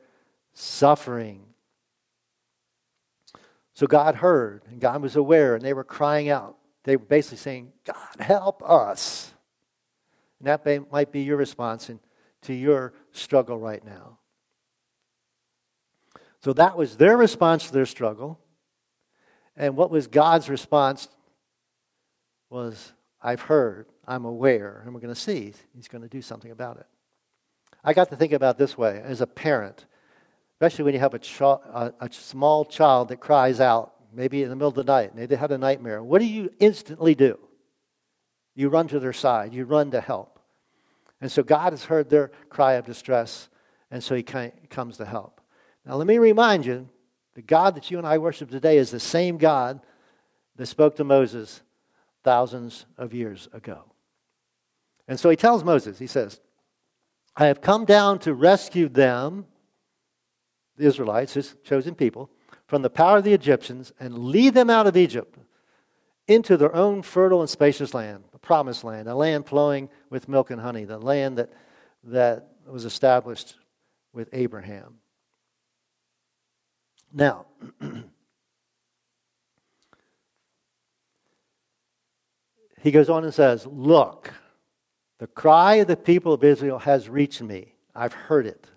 suffering. 0.54 1.44
So 3.78 3.86
God 3.86 4.16
heard, 4.16 4.64
and 4.72 4.82
God 4.82 5.04
was 5.04 5.16
aware, 5.16 5.54
and 5.54 5.64
they 5.64 5.74
were 5.74 5.84
crying 5.84 6.30
out. 6.30 6.58
They 6.84 6.96
were 6.96 7.06
basically 7.06 7.38
saying, 7.38 7.74
God, 7.86 8.20
help 8.20 8.64
us. 8.68 9.32
And 10.40 10.48
that 10.48 10.92
might 10.92 11.12
be 11.12 11.22
your 11.22 11.38
response 11.38 11.88
in, 11.92 12.00
to 12.42 12.56
your 12.56 12.94
struggle 13.12 13.60
right 13.60 13.86
now. 13.86 14.18
So 16.44 16.54
that 16.54 16.76
was 16.76 16.98
their 16.98 17.16
response 17.18 17.68
to 17.68 17.74
their 17.74 17.86
struggle. 17.86 18.40
And 19.56 19.78
what 19.78 19.92
was 19.92 20.08
God's 20.08 20.50
response 20.50 21.08
was, 22.50 22.94
I've 23.22 23.42
heard, 23.42 23.86
I'm 24.08 24.26
aware, 24.26 24.82
and 24.86 24.96
we're 24.96 25.02
going 25.02 25.14
to 25.14 25.22
see. 25.22 25.54
He's 25.76 25.88
going 25.88 26.02
to 26.02 26.10
do 26.10 26.24
something 26.24 26.50
about 26.50 26.78
it. 26.78 26.88
I 27.84 27.94
got 27.94 28.10
to 28.10 28.16
think 28.16 28.34
about 28.34 28.58
this 28.58 28.76
way 28.76 29.00
as 29.06 29.22
a 29.22 29.28
parent, 29.28 29.86
especially 30.60 30.86
when 30.86 30.94
you 30.94 31.00
have 31.00 31.14
a, 31.14 31.20
ch- 31.20 31.42
a, 31.42 31.94
a 32.00 32.10
small 32.12 32.66
child 32.66 33.10
that 33.10 33.20
cries 33.20 33.60
out, 33.60 33.94
maybe 34.12 34.42
in 34.44 34.50
the 34.50 34.56
middle 34.56 34.70
of 34.70 34.76
the 34.76 34.84
night, 34.84 35.14
maybe 35.16 35.28
they 35.28 35.36
had 35.36 35.52
a 35.52 35.58
nightmare. 35.58 36.04
What 36.04 36.20
do 36.20 36.26
you 36.26 36.50
instantly 36.60 37.14
do? 37.14 37.38
You 38.56 38.70
run 38.70 38.88
to 38.88 39.00
their 39.00 39.14
side, 39.14 39.54
you 39.54 39.66
run 39.66 39.92
to 39.92 40.02
help. 40.02 40.40
And 41.22 41.32
so 41.32 41.44
God 41.44 41.74
has 41.74 41.86
heard 41.86 42.10
their 42.10 42.32
cry 42.50 42.74
of 42.74 42.86
distress, 42.86 43.50
and 43.92 44.04
so 44.04 44.16
He 44.16 44.24
comes 44.24 44.98
to 44.98 45.06
help. 45.06 45.42
Now, 45.86 45.96
let 45.96 46.08
me 46.08 46.18
remind 46.18 46.66
you 46.66 46.90
the 47.36 47.44
God 47.44 47.76
that 47.76 47.92
you 47.92 48.00
and 48.00 48.08
I 48.08 48.18
worship 48.18 48.50
today 48.50 48.78
is 48.78 48.90
the 48.90 49.00
same 49.00 49.38
God 49.38 49.80
that 50.56 50.66
spoke 50.66 50.96
to 50.96 51.04
Moses 51.04 51.62
thousands 52.24 52.88
of 52.98 53.14
years 53.14 53.48
ago. 53.54 53.84
And 55.08 55.20
so 55.20 55.30
he 55.30 55.36
tells 55.36 55.64
Moses, 55.64 56.00
he 56.00 56.08
says, 56.08 56.42
I 57.36 57.46
have 57.46 57.62
come 57.62 57.86
down 57.86 58.20
to 58.20 58.34
rescue 58.34 58.90
them, 58.90 59.46
the 60.78 60.86
Israelites, 60.86 61.34
his 61.34 61.56
chosen 61.64 61.96
people, 61.96 62.30
from 62.68 62.82
the 62.82 62.90
power 62.90 63.18
of 63.18 63.24
the 63.24 63.34
Egyptians 63.34 63.92
and 64.00 64.18
lead 64.18 64.54
them 64.54 64.70
out 64.70 64.88
of 64.88 64.96
Egypt 64.96 65.38
into 66.28 66.58
their 66.58 66.76
own 66.76 67.02
fertile 67.02 67.42
and 67.42 67.50
spacious 67.50 67.94
land, 67.94 68.24
the 68.32 68.40
promised 68.40 68.84
land, 68.84 69.08
a 69.08 69.16
land 69.16 69.46
flowing 69.46 69.90
with 70.10 70.28
milk 70.28 70.52
and 70.52 70.60
honey, 70.62 70.84
the 70.84 70.98
land 70.98 71.38
that, 71.38 71.54
that 72.04 72.50
was 72.68 72.86
established 72.86 73.56
with 74.14 74.30
Abraham. 74.34 74.96
Now, 77.13 77.46
he 82.82 82.92
goes 82.92 83.10
on 83.10 83.24
and 83.24 83.34
says, 83.34 83.66
Look, 83.66 84.34
the 85.20 85.28
cry 85.28 85.76
of 85.76 85.88
the 85.88 85.96
people 85.96 86.34
of 86.34 86.44
Israel 86.44 86.80
has 86.80 87.08
reached 87.08 87.42
me. 87.42 87.74
I've 87.96 88.13
heard 88.13 88.46
it. 88.46 88.68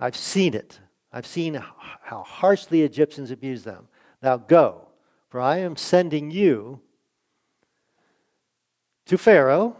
I've 0.00 0.16
seen 0.16 0.54
it. 0.54 0.80
I've 1.14 1.26
seen 1.28 1.54
how 1.54 2.24
harshly 2.24 2.82
Egyptians 2.82 3.30
abuse 3.30 3.62
them. 3.62 3.86
Now 4.20 4.36
go, 4.36 4.88
for 5.28 5.40
I 5.40 5.58
am 5.58 5.76
sending 5.76 6.32
you 6.32 6.80
to 9.06 9.16
Pharaoh, 9.16 9.76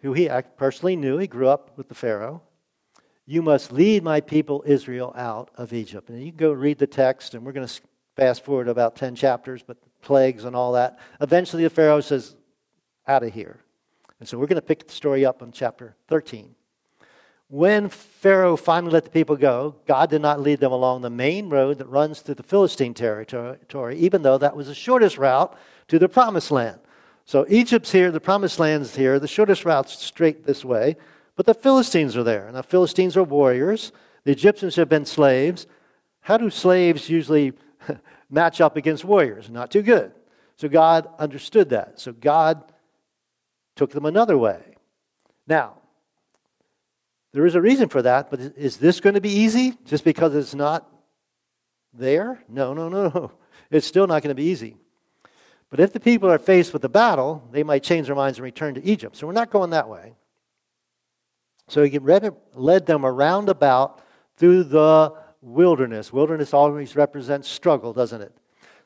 who 0.00 0.12
he 0.12 0.28
personally 0.56 0.96
knew. 0.96 1.18
He 1.18 1.28
grew 1.28 1.46
up 1.46 1.78
with 1.78 1.88
the 1.88 1.94
Pharaoh. 1.94 2.42
You 3.26 3.42
must 3.42 3.70
lead 3.70 4.02
my 4.02 4.20
people 4.20 4.64
Israel 4.66 5.14
out 5.16 5.52
of 5.54 5.72
Egypt. 5.72 6.08
And 6.08 6.18
you 6.18 6.32
can 6.32 6.36
go 6.36 6.50
read 6.50 6.78
the 6.78 6.86
text, 6.88 7.34
and 7.34 7.46
we're 7.46 7.52
going 7.52 7.68
to 7.68 7.80
fast 8.16 8.44
forward 8.44 8.66
about 8.66 8.96
10 8.96 9.14
chapters, 9.14 9.62
but 9.64 9.76
plagues 10.00 10.44
and 10.44 10.56
all 10.56 10.72
that. 10.72 10.98
Eventually, 11.20 11.62
the 11.62 11.70
Pharaoh 11.70 12.00
says, 12.00 12.34
Out 13.06 13.22
of 13.22 13.32
here. 13.32 13.60
And 14.18 14.28
so 14.28 14.36
we're 14.36 14.48
going 14.48 14.56
to 14.56 14.66
pick 14.66 14.88
the 14.88 14.92
story 14.92 15.24
up 15.24 15.42
in 15.42 15.52
chapter 15.52 15.94
13. 16.08 16.56
When 17.52 17.90
Pharaoh 17.90 18.56
finally 18.56 18.94
let 18.94 19.04
the 19.04 19.10
people 19.10 19.36
go, 19.36 19.74
God 19.86 20.08
did 20.08 20.22
not 20.22 20.40
lead 20.40 20.58
them 20.60 20.72
along 20.72 21.02
the 21.02 21.10
main 21.10 21.50
road 21.50 21.76
that 21.76 21.86
runs 21.86 22.22
through 22.22 22.36
the 22.36 22.42
Philistine 22.42 22.94
territory, 22.94 23.98
even 23.98 24.22
though 24.22 24.38
that 24.38 24.56
was 24.56 24.68
the 24.68 24.74
shortest 24.74 25.18
route 25.18 25.54
to 25.88 25.98
the 25.98 26.08
promised 26.08 26.50
land. 26.50 26.80
So 27.26 27.44
Egypt's 27.50 27.92
here, 27.92 28.10
the 28.10 28.20
promised 28.20 28.58
land's 28.58 28.96
here, 28.96 29.20
the 29.20 29.28
shortest 29.28 29.66
route's 29.66 30.02
straight 30.02 30.46
this 30.46 30.64
way, 30.64 30.96
but 31.36 31.44
the 31.44 31.52
Philistines 31.52 32.16
are 32.16 32.22
there. 32.22 32.50
The 32.52 32.62
Philistines 32.62 33.18
are 33.18 33.22
warriors. 33.22 33.92
The 34.24 34.32
Egyptians 34.32 34.76
have 34.76 34.88
been 34.88 35.04
slaves. 35.04 35.66
How 36.22 36.38
do 36.38 36.48
slaves 36.48 37.10
usually 37.10 37.52
match 38.30 38.62
up 38.62 38.78
against 38.78 39.04
warriors? 39.04 39.50
Not 39.50 39.70
too 39.70 39.82
good. 39.82 40.12
So 40.56 40.70
God 40.70 41.06
understood 41.18 41.68
that. 41.68 42.00
So 42.00 42.12
God 42.12 42.72
took 43.76 43.90
them 43.90 44.06
another 44.06 44.38
way. 44.38 44.76
Now, 45.46 45.81
there 47.32 47.46
is 47.46 47.54
a 47.54 47.60
reason 47.60 47.88
for 47.88 48.02
that, 48.02 48.30
but 48.30 48.40
is 48.40 48.76
this 48.76 49.00
going 49.00 49.14
to 49.14 49.20
be 49.20 49.30
easy 49.30 49.74
just 49.86 50.04
because 50.04 50.34
it's 50.34 50.54
not 50.54 50.88
there? 51.94 52.42
No, 52.48 52.74
no, 52.74 52.88
no. 52.88 53.08
no. 53.08 53.32
It's 53.70 53.86
still 53.86 54.06
not 54.06 54.22
going 54.22 54.28
to 54.28 54.34
be 54.34 54.50
easy. 54.50 54.76
But 55.70 55.80
if 55.80 55.94
the 55.94 56.00
people 56.00 56.30
are 56.30 56.38
faced 56.38 56.74
with 56.74 56.84
a 56.84 56.90
battle, 56.90 57.42
they 57.52 57.62
might 57.62 57.82
change 57.82 58.06
their 58.06 58.14
minds 58.14 58.36
and 58.36 58.44
return 58.44 58.74
to 58.74 58.84
Egypt. 58.84 59.16
So 59.16 59.26
we're 59.26 59.32
not 59.32 59.48
going 59.48 59.70
that 59.70 59.88
way. 59.88 60.14
So 61.68 61.82
he 61.82 61.98
led 61.98 62.84
them 62.84 63.06
around 63.06 63.48
about 63.48 64.02
through 64.36 64.64
the 64.64 65.14
wilderness. 65.40 66.12
Wilderness 66.12 66.52
always 66.52 66.96
represents 66.96 67.48
struggle, 67.48 67.94
doesn't 67.94 68.20
it? 68.20 68.36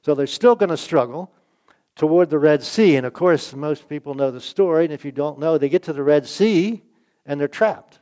So 0.02 0.14
they're 0.14 0.28
still 0.28 0.54
going 0.54 0.68
to 0.68 0.76
struggle 0.76 1.32
toward 1.96 2.30
the 2.30 2.38
Red 2.38 2.62
Sea. 2.62 2.94
And 2.94 3.04
of 3.04 3.12
course, 3.12 3.52
most 3.54 3.88
people 3.88 4.14
know 4.14 4.30
the 4.30 4.40
story. 4.40 4.84
And 4.84 4.94
if 4.94 5.04
you 5.04 5.10
don't 5.10 5.40
know, 5.40 5.58
they 5.58 5.68
get 5.68 5.82
to 5.84 5.92
the 5.92 6.04
Red 6.04 6.28
Sea 6.28 6.82
and 7.24 7.40
they're 7.40 7.48
trapped. 7.48 7.98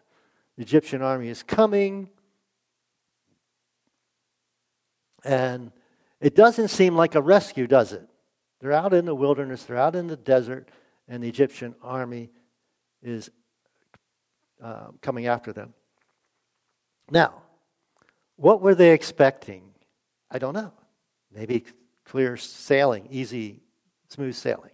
Egyptian 0.57 1.03
army 1.03 1.29
is 1.29 1.43
coming. 1.43 2.09
And 5.25 5.73
it 6.21 6.35
doesn't 6.35 6.69
seem 6.69 6.95
like 6.95 7.15
a 7.15 7.23
rescue, 7.23 7.67
does 7.67 7.93
it? 7.93 8.07
They're 8.61 8.73
out 8.73 8.95
in 8.95 9.05
the 9.05 9.15
wilderness, 9.15 9.65
they're 9.65 9.77
out 9.77 9.95
in 9.95 10.07
the 10.07 10.17
desert, 10.17 10.71
and 11.09 11.23
the 11.23 11.29
Egyptian 11.29 11.75
army 11.83 12.31
is 13.03 13.31
uh, 14.63 14.89
coming 15.03 15.27
after 15.27 15.53
them. 15.53 15.75
Now, 17.11 17.43
what 18.37 18.63
were 18.63 18.75
they 18.75 18.93
expecting? 18.93 19.63
I 20.31 20.39
don't 20.39 20.55
know. 20.55 20.73
Maybe 21.33 21.65
clear 22.05 22.37
sailing, 22.37 23.09
easy 23.11 23.61
smooth 24.09 24.35
sailing. 24.35 24.71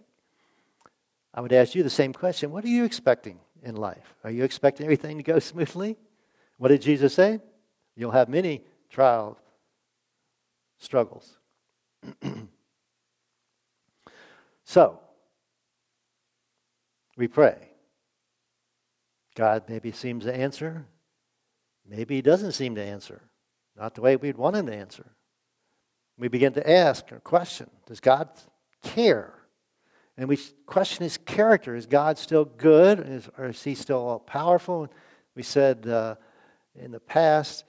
I 1.33 1.41
would 1.41 1.53
ask 1.53 1.75
you 1.75 1.83
the 1.83 1.89
same 1.89 2.13
question. 2.13 2.51
What 2.51 2.63
are 2.63 2.69
you 2.69 2.83
expecting 2.83 3.39
in 3.63 3.75
life? 3.75 4.15
Are 4.23 4.31
you 4.31 4.43
expecting 4.43 4.85
everything 4.85 5.17
to 5.17 5.23
go 5.23 5.39
smoothly? 5.39 5.97
What 6.57 6.69
did 6.69 6.81
Jesus 6.81 7.13
say? 7.13 7.39
You'll 7.95 8.11
have 8.11 8.29
many 8.29 8.63
trials, 8.89 9.37
struggles. 10.77 11.37
so, 14.63 14.99
we 17.17 17.27
pray. 17.27 17.69
God 19.35 19.63
maybe 19.69 19.91
seems 19.91 20.25
to 20.25 20.35
answer. 20.35 20.85
Maybe 21.87 22.15
he 22.15 22.21
doesn't 22.21 22.53
seem 22.53 22.75
to 22.75 22.83
answer. 22.83 23.21
Not 23.77 23.95
the 23.95 24.01
way 24.01 24.15
we'd 24.15 24.37
want 24.37 24.55
him 24.55 24.67
to 24.67 24.75
answer. 24.75 25.11
We 26.17 26.27
begin 26.27 26.53
to 26.53 26.69
ask 26.69 27.11
or 27.11 27.19
question 27.19 27.69
Does 27.85 27.99
God 27.99 28.29
care. 28.83 29.33
And 30.17 30.27
we 30.27 30.37
question 30.65 31.03
his 31.03 31.17
character. 31.17 31.75
Is 31.75 31.85
God 31.85 32.17
still 32.17 32.45
good? 32.45 32.99
Is, 32.99 33.29
or 33.37 33.47
is 33.47 33.63
he 33.63 33.75
still 33.75 33.99
all 33.99 34.19
powerful? 34.19 34.91
We 35.35 35.43
said 35.43 35.87
uh, 35.87 36.15
in 36.75 36.91
the 36.91 36.99
past, 36.99 37.63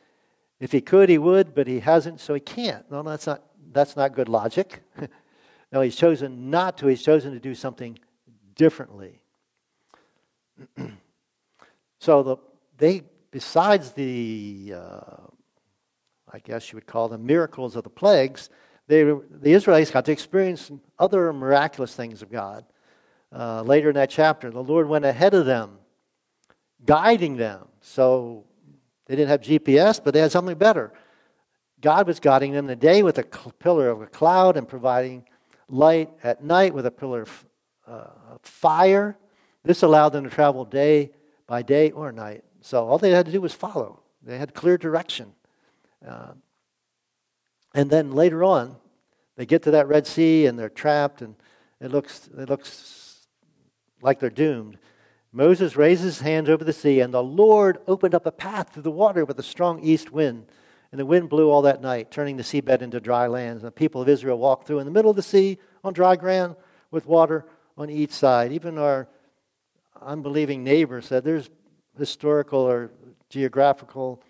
if 0.60 0.72
he 0.72 0.80
could, 0.80 1.08
he 1.08 1.18
would, 1.18 1.54
but 1.54 1.66
he 1.66 1.80
hasn't, 1.80 2.20
so 2.20 2.34
he 2.34 2.40
can't. 2.40 2.88
No, 2.90 3.02
that's 3.02 3.26
not, 3.26 3.42
that's 3.72 3.96
not 3.96 4.14
good 4.14 4.28
logic. 4.28 4.82
No, 5.72 5.80
he's 5.80 5.96
chosen 5.96 6.50
not 6.50 6.76
to. 6.78 6.86
He's 6.86 7.02
chosen 7.02 7.32
to 7.32 7.40
do 7.40 7.54
something 7.54 7.98
differently. 8.54 9.20
so 11.98 12.22
the, 12.22 12.36
they, 12.76 13.02
besides 13.30 13.92
the, 13.92 14.74
uh, 14.76 15.16
I 16.30 16.38
guess 16.40 16.70
you 16.70 16.76
would 16.76 16.86
call 16.86 17.08
them 17.08 17.24
miracles 17.24 17.74
of 17.74 17.84
the 17.84 17.90
plagues, 17.90 18.50
they, 18.88 19.02
the 19.04 19.52
Israelites 19.52 19.90
got 19.90 20.04
to 20.06 20.12
experience 20.12 20.70
other 20.98 21.32
miraculous 21.32 21.94
things 21.94 22.22
of 22.22 22.30
God. 22.30 22.64
Uh, 23.34 23.62
later 23.62 23.88
in 23.88 23.94
that 23.94 24.10
chapter, 24.10 24.50
the 24.50 24.62
Lord 24.62 24.88
went 24.88 25.04
ahead 25.04 25.34
of 25.34 25.46
them, 25.46 25.78
guiding 26.84 27.36
them. 27.36 27.66
So 27.80 28.44
they 29.06 29.16
didn't 29.16 29.30
have 29.30 29.40
GPS, 29.40 30.02
but 30.02 30.12
they 30.14 30.20
had 30.20 30.32
something 30.32 30.58
better. 30.58 30.92
God 31.80 32.06
was 32.06 32.20
guiding 32.20 32.52
them 32.52 32.66
the 32.66 32.76
day 32.76 33.02
with 33.02 33.18
a 33.18 33.24
pillar 33.24 33.88
of 33.88 34.02
a 34.02 34.06
cloud 34.06 34.56
and 34.56 34.68
providing 34.68 35.24
light 35.68 36.10
at 36.22 36.44
night 36.44 36.74
with 36.74 36.86
a 36.86 36.90
pillar 36.90 37.22
of 37.22 37.46
uh, 37.86 38.04
fire. 38.42 39.16
This 39.64 39.82
allowed 39.82 40.10
them 40.10 40.24
to 40.24 40.30
travel 40.30 40.64
day 40.64 41.12
by 41.46 41.62
day 41.62 41.90
or 41.90 42.12
night. 42.12 42.44
So 42.60 42.86
all 42.86 42.98
they 42.98 43.10
had 43.10 43.26
to 43.26 43.32
do 43.32 43.40
was 43.40 43.52
follow. 43.52 44.02
They 44.22 44.38
had 44.38 44.54
clear 44.54 44.78
direction. 44.78 45.32
Uh, 46.06 46.32
and 47.74 47.90
then 47.90 48.12
later 48.12 48.44
on, 48.44 48.76
they 49.36 49.46
get 49.46 49.62
to 49.62 49.72
that 49.72 49.88
Red 49.88 50.06
Sea 50.06 50.46
and 50.46 50.58
they're 50.58 50.68
trapped, 50.68 51.22
and 51.22 51.34
it 51.80 51.90
looks, 51.90 52.28
it 52.36 52.48
looks 52.48 53.26
like 54.02 54.20
they're 54.20 54.30
doomed. 54.30 54.78
Moses 55.32 55.76
raised 55.76 56.02
his 56.02 56.20
hands 56.20 56.50
over 56.50 56.62
the 56.62 56.72
sea, 56.72 57.00
and 57.00 57.12
the 57.12 57.22
Lord 57.22 57.78
opened 57.88 58.14
up 58.14 58.26
a 58.26 58.32
path 58.32 58.74
through 58.74 58.82
the 58.82 58.90
water 58.90 59.24
with 59.24 59.38
a 59.38 59.42
strong 59.42 59.82
east 59.82 60.12
wind. 60.12 60.46
And 60.90 60.98
the 60.98 61.06
wind 61.06 61.30
blew 61.30 61.50
all 61.50 61.62
that 61.62 61.80
night, 61.80 62.10
turning 62.10 62.36
the 62.36 62.42
seabed 62.42 62.82
into 62.82 63.00
dry 63.00 63.26
lands. 63.26 63.62
And 63.62 63.68
the 63.68 63.72
people 63.72 64.02
of 64.02 64.10
Israel 64.10 64.38
walked 64.38 64.66
through 64.66 64.80
in 64.80 64.84
the 64.84 64.90
middle 64.90 65.10
of 65.10 65.16
the 65.16 65.22
sea 65.22 65.58
on 65.82 65.94
dry 65.94 66.16
ground 66.16 66.54
with 66.90 67.06
water 67.06 67.46
on 67.78 67.88
each 67.88 68.10
side. 68.10 68.52
Even 68.52 68.76
our 68.76 69.08
unbelieving 70.02 70.62
neighbor 70.62 71.00
said 71.00 71.24
there's 71.24 71.48
historical 71.98 72.60
or 72.60 72.90
geographical 73.30 74.22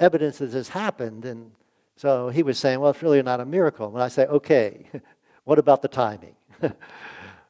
evidence 0.00 0.38
that 0.38 0.46
this 0.46 0.70
happened. 0.70 1.24
And 1.24 1.52
so 1.98 2.30
he 2.30 2.42
was 2.42 2.58
saying, 2.58 2.80
well, 2.80 2.92
it's 2.92 3.02
really 3.02 3.22
not 3.22 3.40
a 3.40 3.44
miracle. 3.44 3.92
And 3.92 4.02
I 4.02 4.08
say, 4.08 4.24
okay, 4.26 4.86
what 5.44 5.58
about 5.58 5.82
the 5.82 5.88
timing? 5.88 6.34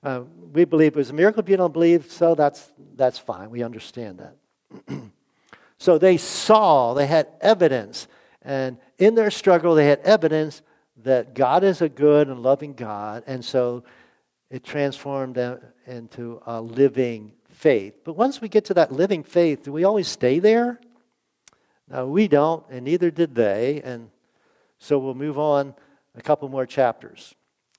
uh, 0.03 0.23
we 0.53 0.65
believe 0.65 0.93
it 0.93 0.97
was 0.97 1.11
a 1.11 1.15
miracle. 1.15 1.43
If 1.43 1.49
you 1.49 1.57
don't 1.57 1.73
believe 1.73 2.11
so, 2.11 2.35
that's, 2.35 2.73
that's 2.97 3.19
fine. 3.19 3.51
We 3.51 3.63
understand 3.63 4.19
that. 4.19 5.03
so 5.79 5.99
they 5.99 6.17
saw, 6.17 6.95
they 6.95 7.07
had 7.07 7.29
evidence 7.41 8.09
and 8.43 8.79
in 8.97 9.15
their 9.15 9.31
struggle, 9.31 9.75
they 9.75 9.87
had 9.87 10.01
evidence 10.01 10.63
that 11.03 11.35
God 11.35 11.65
is 11.65 11.83
a 11.83 11.89
good 11.89 12.29
and 12.29 12.43
loving 12.43 12.73
God. 12.73 13.25
And 13.27 13.45
so 13.45 13.85
it 14.51 14.65
transformed 14.65 15.35
them 15.35 15.61
into 15.87 16.41
a 16.47 16.61
living 16.61 17.33
faith. 17.51 17.99
But 18.05 18.15
once 18.15 18.41
we 18.41 18.49
get 18.49 18.65
to 18.67 18.75
that 18.75 18.91
living 18.91 19.23
faith, 19.23 19.65
do 19.65 19.73
we 19.73 19.85
always 19.85 20.09
stay 20.09 20.39
there? 20.39 20.81
No, 21.91 22.07
we 22.07 22.27
don't, 22.27 22.65
and 22.71 22.87
neither 22.87 23.11
did 23.11 23.35
they. 23.35 23.83
And 23.83 24.11
so 24.79 24.99
we'll 24.99 25.15
move 25.15 25.39
on 25.39 25.75
a 26.17 26.23
couple 26.23 26.49
more 26.49 26.67
chapters. 26.67 27.35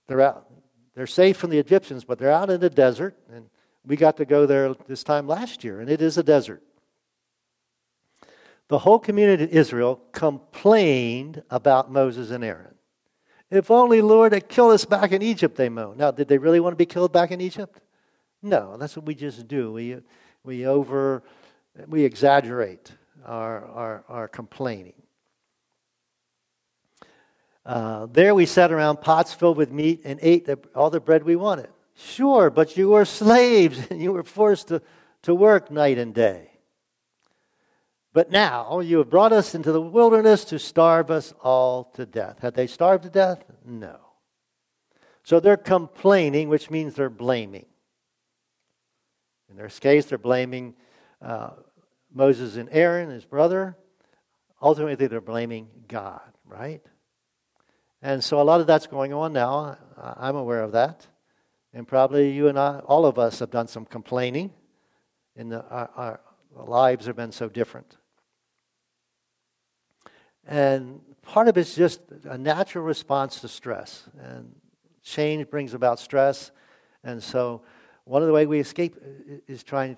They're 0.08 0.22
out. 0.22 0.50
They're 0.96 1.08
safe 1.08 1.38
from 1.38 1.50
the 1.50 1.60
Egyptians, 1.60 2.04
but 2.04 2.20
they're 2.20 2.32
out 2.32 2.50
in 2.50 2.60
the 2.60 2.70
desert, 2.70 3.16
and 3.34 3.50
we 3.86 3.96
got 3.96 4.18
to 4.18 4.26
go 4.26 4.46
there 4.46 4.74
this 4.88 5.04
time 5.04 5.28
last 5.28 5.64
year, 5.64 5.80
and 5.80 5.90
it 5.90 6.02
is 6.02 6.18
a 6.18 6.24
desert 6.24 6.62
the 8.70 8.80
whole 8.80 9.00
community 9.00 9.44
of 9.44 9.50
Israel 9.50 10.00
complained 10.12 11.44
about 11.50 11.92
Moses 11.92 12.30
and 12.30 12.44
Aaron. 12.44 12.76
If 13.52 13.72
only 13.72 14.00
Lord 14.02 14.32
had 14.32 14.48
killed 14.48 14.74
us 14.74 14.86
back 14.86 15.12
in 15.12 15.24
Egypt, 15.24 15.58
they 15.58 15.70
moaned. 15.70 15.98
Now, 15.98 16.12
did 16.12 16.28
they 16.28 16.38
really 16.38 16.60
want 16.60 16.74
to 16.74 16.78
be 16.78 16.86
killed 16.86 17.12
back 17.12 17.32
in 17.32 17.42
Egypt? 17.42 17.82
No, 18.44 18.78
that's 18.78 18.96
what 18.96 19.08
we 19.08 19.16
just 19.16 19.48
do. 19.48 19.74
We, 19.74 19.98
we 20.44 20.68
over, 20.68 21.24
we 21.88 22.04
exaggerate 22.04 22.92
our, 23.26 23.66
our, 23.66 24.04
our 24.08 24.28
complaining. 24.28 24.94
Uh, 27.70 28.08
there 28.12 28.34
we 28.34 28.48
sat 28.48 28.72
around 28.72 29.00
pots 29.00 29.32
filled 29.32 29.56
with 29.56 29.72
meat 29.72 30.02
and 30.04 30.20
ate 30.24 30.44
the, 30.44 30.58
all 30.74 30.90
the 30.90 31.00
bread 31.00 31.24
we 31.24 31.36
wanted. 31.36 31.70
Sure, 31.94 32.50
but 32.50 32.76
you 32.76 32.90
were 32.90 33.06
slaves 33.22 33.80
and 33.92 34.02
you 34.02 34.12
were 34.12 34.24
forced 34.24 34.70
to, 34.70 34.82
to 35.22 35.36
work 35.36 35.70
night 35.70 36.00
and 36.00 36.16
day. 36.16 36.50
But 38.12 38.32
now 38.32 38.80
you 38.80 38.98
have 38.98 39.12
brought 39.12 39.34
us 39.34 39.54
into 39.54 39.72
the 39.72 39.80
wilderness 39.80 40.46
to 40.46 40.58
starve 40.58 41.12
us 41.12 41.32
all 41.44 41.84
to 41.94 42.08
death. 42.08 42.40
Had 42.40 42.56
they 42.56 42.66
starved 42.66 43.04
to 43.04 43.10
death? 43.12 43.44
No. 43.64 44.00
So 45.22 45.40
they're 45.40 45.56
complaining, 45.56 46.50
which 46.50 46.72
means 46.72 46.96
they're 46.96 47.08
blaming. 47.08 47.68
In 49.48 49.58
their 49.58 49.68
case, 49.68 50.08
they're 50.08 50.18
blaming 50.18 50.74
uh, 51.22 51.52
Moses 52.12 52.56
and 52.56 52.68
Aaron, 52.72 53.12
his 53.12 53.26
brother. 53.26 53.78
Ultimately, 54.60 55.06
they're 55.06 55.22
blaming 55.22 55.68
God, 55.88 56.32
right? 56.48 56.82
And 58.02 58.24
so 58.24 58.42
a 58.42 58.44
lot 58.44 58.62
of 58.62 58.68
that's 58.68 58.88
going 58.88 59.14
on 59.14 59.34
now. 59.34 59.78
I'm 59.98 60.36
aware 60.36 60.62
of 60.62 60.72
that. 60.72 61.06
And 61.74 61.88
probably 61.88 62.32
you 62.32 62.48
and 62.48 62.58
I, 62.58 62.80
all 62.80 63.06
of 63.06 63.20
us, 63.20 63.40
have 63.40 63.52
done 63.52 63.68
some 63.68 63.86
complaining 63.86 64.52
and 65.36 65.54
our, 65.54 66.20
our 66.56 66.66
lives 66.66 67.06
have 67.06 67.16
been 67.16 67.32
so 67.32 67.48
different. 67.48 67.98
And 70.46 71.02
part 71.22 71.48
of 71.48 71.58
it's 71.58 71.76
just 71.76 72.02
a 72.26 72.38
natural 72.38 72.84
response 72.84 73.42
to 73.42 73.48
stress. 73.48 74.04
And 74.22 74.54
change 75.04 75.50
brings 75.50 75.74
about 75.74 76.00
stress. 76.00 76.52
And 77.04 77.22
so 77.22 77.62
one 78.04 78.22
of 78.22 78.28
the 78.28 78.34
ways 78.34 78.48
we 78.48 78.60
escape 78.60 78.98
is 79.48 79.64
trying 79.64 79.96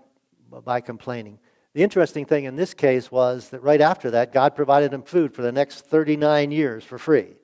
by 0.66 0.82
complaining. 0.82 1.40
The 1.74 1.84
interesting 1.84 2.26
thing 2.26 2.44
in 2.44 2.58
this 2.58 2.74
case 2.74 3.10
was 3.10 3.50
that 3.50 3.64
right 3.64 3.80
after 3.80 4.12
that, 4.12 4.34
God 4.34 4.56
provided 4.56 4.92
them 4.92 5.04
food 5.04 5.34
for 5.34 5.42
the 5.42 5.52
next 5.52 5.86
39 5.86 6.52
years 6.52 6.84
for 6.84 6.98
free, 6.98 7.36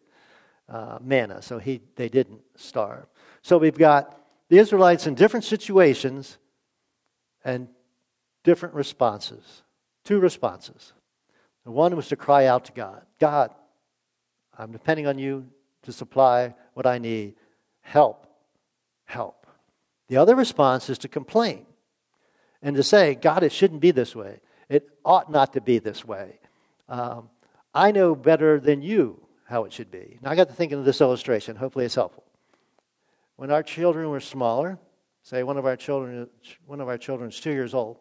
uh, 0.69 0.99
manna, 1.01 1.41
so 1.41 1.59
he, 1.59 1.81
they 1.95 2.09
didn't 2.09 2.41
starve. 2.55 3.05
So 3.41 3.57
we've 3.57 3.77
got 3.77 4.19
the 4.49 4.57
Israelites 4.57 5.07
in 5.07 5.15
different 5.15 5.45
situations 5.45 6.37
and 7.43 7.67
different 8.43 8.75
responses. 8.75 9.63
Two 10.03 10.19
responses. 10.19 10.93
The 11.65 11.71
one 11.71 11.95
was 11.95 12.07
to 12.09 12.15
cry 12.15 12.45
out 12.45 12.65
to 12.65 12.71
God 12.71 13.03
God, 13.19 13.51
I'm 14.57 14.71
depending 14.71 15.07
on 15.07 15.19
you 15.19 15.47
to 15.83 15.91
supply 15.91 16.55
what 16.73 16.85
I 16.85 16.97
need. 16.97 17.35
Help. 17.81 18.27
Help. 19.05 19.47
The 20.09 20.17
other 20.17 20.35
response 20.35 20.89
is 20.89 20.97
to 20.99 21.07
complain 21.07 21.65
and 22.61 22.75
to 22.75 22.83
say, 22.83 23.15
God, 23.15 23.43
it 23.43 23.51
shouldn't 23.51 23.81
be 23.81 23.91
this 23.91 24.15
way. 24.15 24.41
It 24.69 24.89
ought 25.05 25.31
not 25.31 25.53
to 25.53 25.61
be 25.61 25.79
this 25.79 26.03
way. 26.03 26.39
Um, 26.89 27.29
I 27.73 27.91
know 27.91 28.15
better 28.15 28.59
than 28.59 28.81
you 28.81 29.26
how 29.47 29.63
it 29.63 29.73
should 29.73 29.89
be. 29.89 30.19
Now, 30.21 30.31
I 30.31 30.35
got 30.35 30.49
to 30.49 30.53
thinking 30.53 30.77
of 30.77 30.85
this 30.85 31.01
illustration. 31.01 31.55
Hopefully, 31.55 31.85
it's 31.85 31.95
helpful. 31.95 32.23
When 33.37 33.51
our 33.51 33.63
children 33.63 34.09
were 34.09 34.19
smaller, 34.19 34.77
say 35.23 35.43
one 35.43 35.57
of 35.57 35.65
our 35.65 35.75
children, 35.75 36.27
one 36.65 36.81
of 36.81 36.87
our 36.87 36.97
children 36.97 37.29
is 37.29 37.39
two 37.39 37.51
years 37.51 37.73
old, 37.73 37.99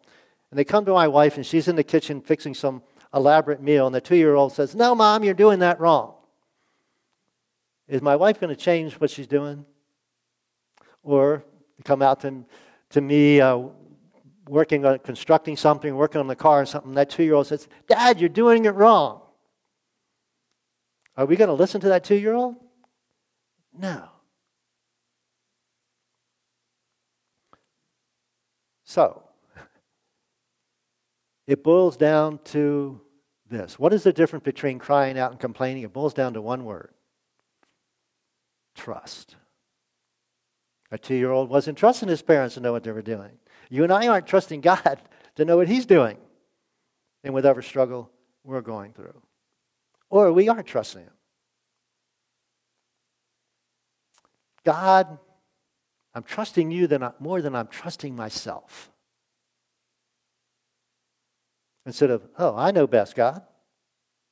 and 0.51 0.59
they 0.59 0.63
come 0.63 0.85
to 0.85 0.93
my 0.93 1.07
wife 1.07 1.37
and 1.37 1.45
she's 1.45 1.67
in 1.67 1.75
the 1.75 1.83
kitchen 1.83 2.21
fixing 2.21 2.53
some 2.53 2.81
elaborate 3.13 3.61
meal, 3.61 3.85
and 3.85 3.95
the 3.95 4.01
two 4.01 4.15
year 4.15 4.35
old 4.35 4.51
says, 4.51 4.75
No, 4.75 4.93
mom, 4.93 5.23
you're 5.23 5.33
doing 5.33 5.59
that 5.59 5.79
wrong. 5.79 6.15
Is 7.87 8.01
my 8.01 8.15
wife 8.15 8.39
going 8.39 8.53
to 8.53 8.61
change 8.61 8.93
what 8.95 9.09
she's 9.09 9.27
doing? 9.27 9.65
Or 11.03 11.43
come 11.85 12.01
out 12.01 12.19
to, 12.21 12.43
to 12.89 12.99
me 12.99 13.39
uh, 13.39 13.61
working 14.49 14.85
on 14.85 14.99
constructing 14.99 15.55
something, 15.55 15.95
working 15.95 16.19
on 16.19 16.27
the 16.27 16.35
car 16.35 16.61
or 16.61 16.65
something, 16.65 16.93
that 16.95 17.09
two 17.09 17.23
year 17.23 17.35
old 17.35 17.47
says, 17.47 17.67
Dad, 17.87 18.19
you're 18.19 18.27
doing 18.27 18.65
it 18.65 18.71
wrong. 18.71 19.21
Are 21.17 21.25
we 21.25 21.35
going 21.35 21.49
to 21.49 21.53
listen 21.53 21.81
to 21.81 21.89
that 21.89 22.03
two 22.03 22.15
year 22.15 22.33
old? 22.33 22.55
No. 23.77 24.09
So, 28.85 29.23
it 31.47 31.63
boils 31.63 31.97
down 31.97 32.39
to 32.45 33.01
this. 33.49 33.77
What 33.77 33.93
is 33.93 34.03
the 34.03 34.13
difference 34.13 34.45
between 34.45 34.79
crying 34.79 35.17
out 35.17 35.31
and 35.31 35.39
complaining? 35.39 35.83
It 35.83 35.91
boils 35.91 36.13
down 36.13 36.33
to 36.33 36.41
one 36.41 36.63
word 36.63 36.93
trust. 38.75 39.35
A 40.91 40.97
two 40.97 41.15
year 41.15 41.31
old 41.31 41.49
wasn't 41.49 41.77
trusting 41.77 42.07
his 42.07 42.21
parents 42.21 42.53
to 42.55 42.61
know 42.61 42.71
what 42.71 42.83
they 42.83 42.91
were 42.91 43.01
doing. 43.01 43.31
You 43.69 43.83
and 43.83 43.91
I 43.91 44.07
aren't 44.07 44.27
trusting 44.27 44.61
God 44.61 45.01
to 45.35 45.43
know 45.43 45.57
what 45.57 45.67
He's 45.67 45.85
doing 45.85 46.17
in 47.23 47.33
whatever 47.33 47.61
struggle 47.61 48.09
we're 48.43 48.61
going 48.61 48.93
through. 48.93 49.21
Or 50.09 50.31
we 50.31 50.49
are 50.49 50.63
trusting 50.63 51.01
Him. 51.01 51.11
God, 54.63 55.17
I'm 56.13 56.23
trusting 56.23 56.71
you 56.71 56.87
than 56.87 57.03
I, 57.03 57.11
more 57.19 57.41
than 57.41 57.55
I'm 57.55 57.67
trusting 57.67 58.15
myself. 58.15 58.91
Instead 61.85 62.09
of, 62.09 62.27
oh, 62.37 62.55
I 62.55 62.71
know 62.71 62.85
best, 62.85 63.15
God. 63.15 63.41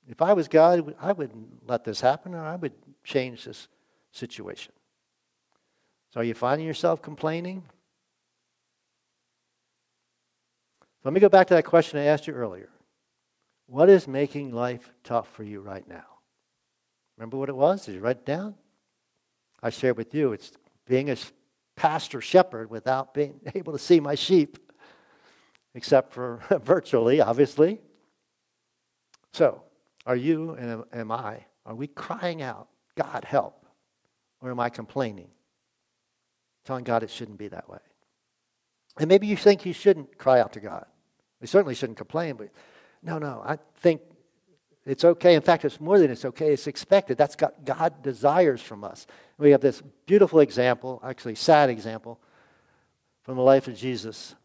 If 0.08 0.22
I 0.22 0.34
was 0.34 0.48
God, 0.48 0.94
I 1.00 1.14
wouldn't 1.14 1.68
let 1.68 1.84
this 1.84 2.02
happen 2.02 2.36
or 2.36 2.44
I 2.44 2.56
would 2.56 2.74
change 3.04 3.46
this 3.46 3.68
situation. 4.12 4.74
So 6.14 6.20
are 6.20 6.24
you 6.24 6.34
finding 6.34 6.68
yourself 6.68 7.02
complaining? 7.02 7.64
Let 11.04 11.14
me 11.14 11.20
go 11.20 11.30
back 11.30 11.48
to 11.48 11.54
that 11.54 11.66
question 11.66 12.00
I 12.00 12.06
asked 12.06 12.28
you 12.28 12.34
earlier. 12.34 12.70
What 13.68 13.90
is 13.90 14.08
making 14.08 14.52
life 14.52 14.92
tough 15.04 15.28
for 15.34 15.44
you 15.44 15.60
right 15.60 15.88
now? 15.88 16.06
Remember 17.18 17.38
what 17.38 17.50
it 17.50 17.56
was? 17.56 17.86
Did 17.86 17.96
you 17.96 18.02
write 18.02 18.18
it 18.18 18.26
down? 18.26 18.56
I 19.64 19.70
shared 19.70 19.98
with 19.98 20.14
you 20.14 20.34
it's 20.34 20.52
being 20.86 21.10
a 21.10 21.18
pastor 21.76 22.22
shepherd 22.22 22.70
without 22.70 23.14
being 23.14 23.40
able 23.56 23.74
to 23.74 23.80
see 23.80 24.00
my 24.00 24.16
sheep, 24.16 24.58
except 25.74 26.14
for 26.14 26.42
virtually, 26.64 27.22
obviously. 27.22 27.82
So, 29.34 29.64
are 30.06 30.16
you 30.16 30.52
and 30.52 30.84
am 30.94 31.12
I, 31.12 31.46
are 31.66 31.76
we 31.76 31.88
crying 31.88 32.42
out, 32.42 32.68
God, 32.96 33.26
help? 33.26 33.66
Or 34.42 34.52
am 34.52 34.60
I 34.60 34.70
complaining? 34.70 35.30
Telling 36.66 36.84
God 36.84 37.04
it 37.04 37.10
shouldn't 37.10 37.38
be 37.38 37.48
that 37.48 37.68
way. 37.68 37.80
And 38.98 39.08
maybe 39.08 39.28
you 39.28 39.36
think 39.36 39.66
you 39.66 39.74
shouldn't 39.74 40.18
cry 40.18 40.40
out 40.40 40.54
to 40.54 40.60
God. 40.60 40.86
We 41.42 41.48
certainly 41.48 41.76
shouldn't 41.76 41.98
complain, 41.98 42.36
but 42.36 42.50
no, 43.06 43.20
no, 43.20 43.44
I 43.46 43.60
think 43.78 44.02
it's 44.86 45.06
okay. 45.06 45.36
In 45.36 45.42
fact, 45.42 45.64
it's 45.64 45.80
more 45.80 46.00
than 46.00 46.12
it's 46.12 46.26
okay, 46.26 46.52
it's 46.52 46.68
expected. 46.68 47.18
That's 47.18 47.36
what 47.40 47.64
God 47.64 48.02
desires 48.02 48.62
from 48.62 48.84
us. 48.84 49.06
We 49.38 49.52
have 49.52 49.62
this 49.62 49.82
beautiful 50.06 50.40
example, 50.40 51.02
actually, 51.04 51.36
sad 51.36 51.70
example, 51.70 52.20
from 53.24 53.38
the 53.38 53.44
life 53.44 53.68
of 53.68 53.76
Jesus. 53.76 54.36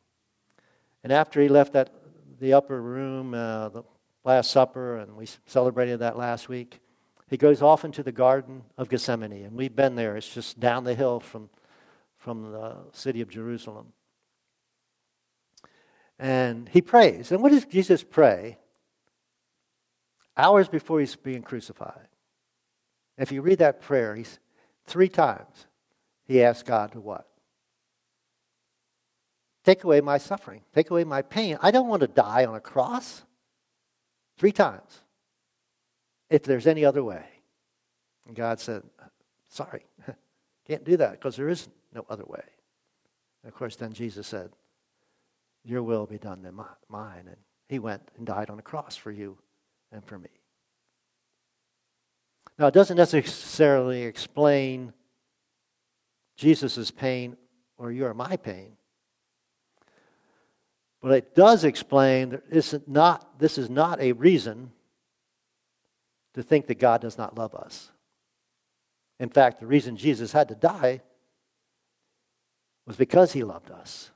And 1.03 1.13
after 1.13 1.41
he 1.41 1.49
left 1.49 1.73
that, 1.73 1.91
the 2.39 2.53
upper 2.53 2.81
room, 2.81 3.35
uh, 3.35 3.71
the 3.71 3.83
Last 4.25 4.51
Supper, 4.51 4.99
and 4.99 5.17
we 5.17 5.27
celebrated 5.47 6.01
that 6.01 6.19
last 6.19 6.49
week, 6.49 6.81
he 7.29 7.37
goes 7.37 7.63
off 7.63 7.85
into 7.85 8.03
the 8.03 8.13
Garden 8.13 8.63
of 8.77 8.89
Gethsemane. 8.89 9.45
And 9.45 9.57
we've 9.57 9.75
been 9.75 9.95
there, 9.95 10.17
it's 10.17 10.29
just 10.29 10.61
down 10.61 10.85
the 10.85 10.95
hill 10.95 11.21
from, 11.21 11.49
from 12.19 12.53
the 12.53 12.77
city 12.93 13.21
of 13.21 13.31
Jerusalem. 13.31 13.93
And 16.21 16.69
he 16.69 16.83
prays. 16.83 17.33
And 17.33 17.43
what 17.43 17.51
does 17.51 17.65
Jesus 17.65 18.05
pray? 18.05 18.59
Hours 20.37 20.69
before 20.69 21.01
he's 21.01 21.17
being 21.17 21.43
crucified. 21.43 22.09
If 23.17 23.33
you 23.33 23.41
read 23.41 23.59
that 23.59 23.81
prayer, 23.81 24.15
he's 24.15 24.39
three 24.85 25.09
times 25.09 25.67
he 26.27 26.43
asks 26.43 26.63
God 26.63 26.93
to 26.93 27.01
what? 27.01 27.27
Take 29.65 29.85
away 29.85 30.03
my 30.03 30.19
suffering. 30.19 30.61
Take 30.75 30.91
away 30.91 31.05
my 31.05 31.23
pain. 31.23 31.59
I 31.63 31.71
don't 31.71 31.89
want 31.89 32.01
to 32.01 32.07
die 32.07 32.45
on 32.45 32.55
a 32.55 32.61
cross. 32.61 33.23
Three 34.39 34.53
times. 34.53 35.01
If 36.29 36.43
there's 36.45 36.67
any 36.67 36.85
other 36.85 37.03
way. 37.03 37.25
And 38.27 38.37
God 38.37 38.61
said, 38.61 38.83
Sorry, 39.49 39.85
can't 40.67 40.85
do 40.85 40.97
that 40.99 41.13
because 41.13 41.35
there 41.37 41.49
is 41.49 41.69
no 41.95 42.07
other 42.09 42.25
way. 42.25 42.45
And 43.43 43.53
of 43.53 43.59
course, 43.59 43.77
then 43.77 43.93
Jesus 43.93 44.27
said, 44.27 44.51
your 45.65 45.83
will 45.83 46.07
be 46.07 46.19
done 46.19 46.43
than 46.43 46.59
mine. 46.89 47.25
And 47.27 47.37
he 47.69 47.79
went 47.79 48.03
and 48.17 48.27
died 48.27 48.51
on 48.51 48.57
the 48.57 48.63
cross 48.63 48.97
for 48.97 49.11
you 49.11 49.39
and 49.93 50.05
for 50.05 50.19
me. 50.19 50.31
Now, 52.59 52.67
it 52.67 52.75
doesn't 52.75 52.97
necessarily 52.97 54.03
explain 54.03 54.93
Jesus' 56.37 56.91
pain 56.91 57.37
or 57.79 57.91
your 57.91 58.13
my 58.15 58.37
pain. 58.37 58.73
But 61.01 61.13
it 61.13 61.35
does 61.35 61.65
explain 61.65 62.31
that 62.31 62.51
this 62.51 62.75
is 62.75 62.83
not, 62.87 63.39
this 63.39 63.57
is 63.57 63.71
not 63.71 64.01
a 64.01 64.13
reason 64.13 64.73
to 66.35 66.43
think 66.43 66.67
that 66.67 66.79
God 66.79 67.01
does 67.01 67.17
not 67.17 67.39
love 67.39 67.55
us. 67.55 67.91
In 69.19 69.31
fact, 69.31 69.61
the 69.61 69.67
reason 69.67 69.97
Jesus 69.97 70.33
had 70.33 70.49
to 70.49 70.55
die 70.55 71.01
was 72.87 72.97
because 72.97 73.33
he 73.33 73.43
loved 73.43 73.71
us 73.71 74.11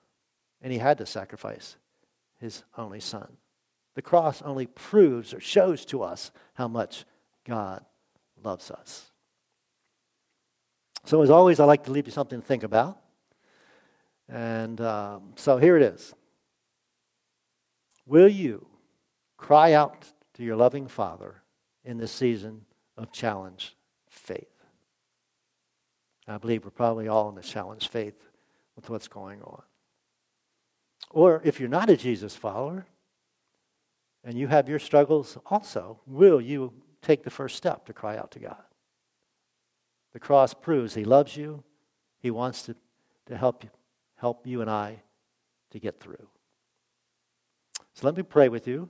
and 0.65 0.73
he 0.73 0.79
had 0.79 0.97
to 0.97 1.07
sacrifice 1.07 1.77
his 2.41 2.65
only 2.77 2.99
son. 2.99 3.37
The 3.95 4.03
cross 4.03 4.41
only 4.41 4.67
proves 4.67 5.35
or 5.35 5.39
shows 5.39 5.85
to 5.87 6.03
us 6.03 6.33
how 6.55 6.69
much 6.69 7.05
God 7.47 7.85
loves 8.43 8.71
us. 8.71 9.11
So, 11.05 11.21
as 11.21 11.29
always, 11.29 11.61
I 11.61 11.67
like 11.67 11.85
to 11.85 11.93
leave 11.93 12.07
you 12.07 12.13
something 12.13 12.41
to 12.41 12.47
think 12.47 12.63
about. 12.63 12.99
And 14.27 14.81
um, 14.81 15.35
so 15.37 15.59
here 15.59 15.77
it 15.77 15.83
is. 15.83 16.15
Will 18.07 18.29
you 18.29 18.67
cry 19.37 19.75
out 19.75 20.07
to 20.33 20.43
your 20.43 20.57
loving 20.57 20.89
Father 20.89 21.43
in 21.85 21.99
this 21.99 22.11
season 22.11 22.63
of 22.97 23.13
challenge 23.13 23.77
faith? 24.09 24.49
I 26.27 26.39
believe 26.39 26.65
we're 26.65 26.71
probably 26.71 27.07
all 27.07 27.29
in 27.29 27.35
the 27.35 27.43
challenge 27.43 27.89
faith 27.89 28.19
with 28.77 28.89
what's 28.89 29.09
going 29.09 29.43
on. 29.43 29.63
Or 31.15 31.41
if 31.45 31.61
you're 31.61 31.69
not 31.69 31.89
a 31.91 31.97
Jesus 31.97 32.35
follower 32.35 32.87
and 34.25 34.37
you 34.37 34.49
have 34.49 34.69
your 34.69 34.81
struggles 34.81 35.39
also, 35.47 36.01
will 36.09 36.41
you 36.41 36.73
take 37.03 37.23
the 37.23 37.31
first 37.31 37.57
step 37.57 37.87
to 37.87 37.93
cry 37.93 38.17
out 38.17 38.33
to 38.33 38.41
God? 38.41 38.65
The 40.13 40.19
cross 40.19 40.55
proves 40.55 40.93
He 40.93 41.05
loves 41.05 41.37
you, 41.37 41.63
He 42.19 42.33
wants 42.33 42.63
to, 42.63 42.75
to 43.27 43.37
help, 43.37 43.63
you, 43.63 43.71
help 44.17 44.45
you 44.45 44.61
and 44.61 44.69
I 44.69 45.03
to 45.71 45.79
get 45.79 46.01
through. 46.01 46.29
So 47.93 48.07
let 48.07 48.17
me 48.17 48.25
pray 48.25 48.49
with 48.49 48.67
you, 48.67 48.89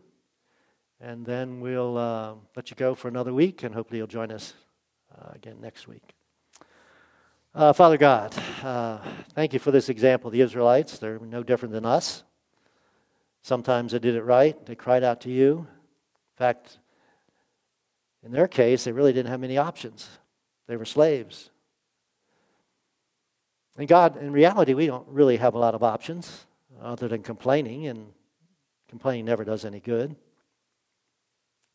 and 1.03 1.27
then 1.27 1.61
we'll 1.61 1.99
uh, 1.99 2.35
let 2.57 2.71
you 2.71 2.77
go 2.77 2.95
for 2.95 3.09
another 3.09 3.35
week, 3.35 3.65
and 3.65 3.75
hopefully 3.75 3.99
you'll 3.99 4.07
join 4.07 4.33
us 4.33 4.55
uh, 5.15 5.33
again 5.35 5.61
next 5.61 5.87
week. 5.87 6.15
Uh, 7.55 7.75
Father 7.75 7.99
God, 7.99 8.35
uh, 8.65 8.99
thank 9.35 9.53
you 9.53 9.59
for 9.59 9.71
this 9.71 9.91
example. 9.91 10.31
The 10.31 10.41
Israelites, 10.41 10.99
they're 10.99 11.19
no 11.19 11.43
different 11.43 11.75
than 11.75 11.85
us. 11.85 12.25
Sometimes 13.43 13.93
they 13.93 13.99
did 13.99 14.15
it 14.15 14.23
right, 14.23 14.65
they 14.65 14.75
cried 14.75 15.05
out 15.05 15.21
to 15.23 15.31
you. 15.31 15.59
In 15.59 16.37
fact, 16.39 16.79
in 18.25 18.33
their 18.33 18.49
case, 18.49 18.85
they 18.85 18.93
really 18.93 19.13
didn't 19.13 19.31
have 19.31 19.41
many 19.41 19.59
options, 19.59 20.09
they 20.67 20.77
were 20.77 20.87
slaves. 20.87 21.51
And 23.77 23.87
God, 23.87 24.17
in 24.17 24.33
reality, 24.33 24.73
we 24.73 24.87
don't 24.87 25.07
really 25.09 25.37
have 25.37 25.55
a 25.55 25.59
lot 25.59 25.75
of 25.75 25.83
options 25.83 26.47
other 26.81 27.09
than 27.09 27.23
complaining, 27.23 27.89
and 27.89 28.07
complaining 28.89 29.25
never 29.25 29.45
does 29.45 29.65
any 29.65 29.81
good. 29.81 30.17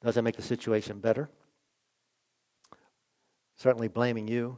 Doesn't 0.01 0.23
make 0.23 0.37
the 0.37 0.41
situation 0.41 0.99
better. 0.99 1.29
Certainly 3.57 3.89
blaming 3.89 4.27
you 4.27 4.57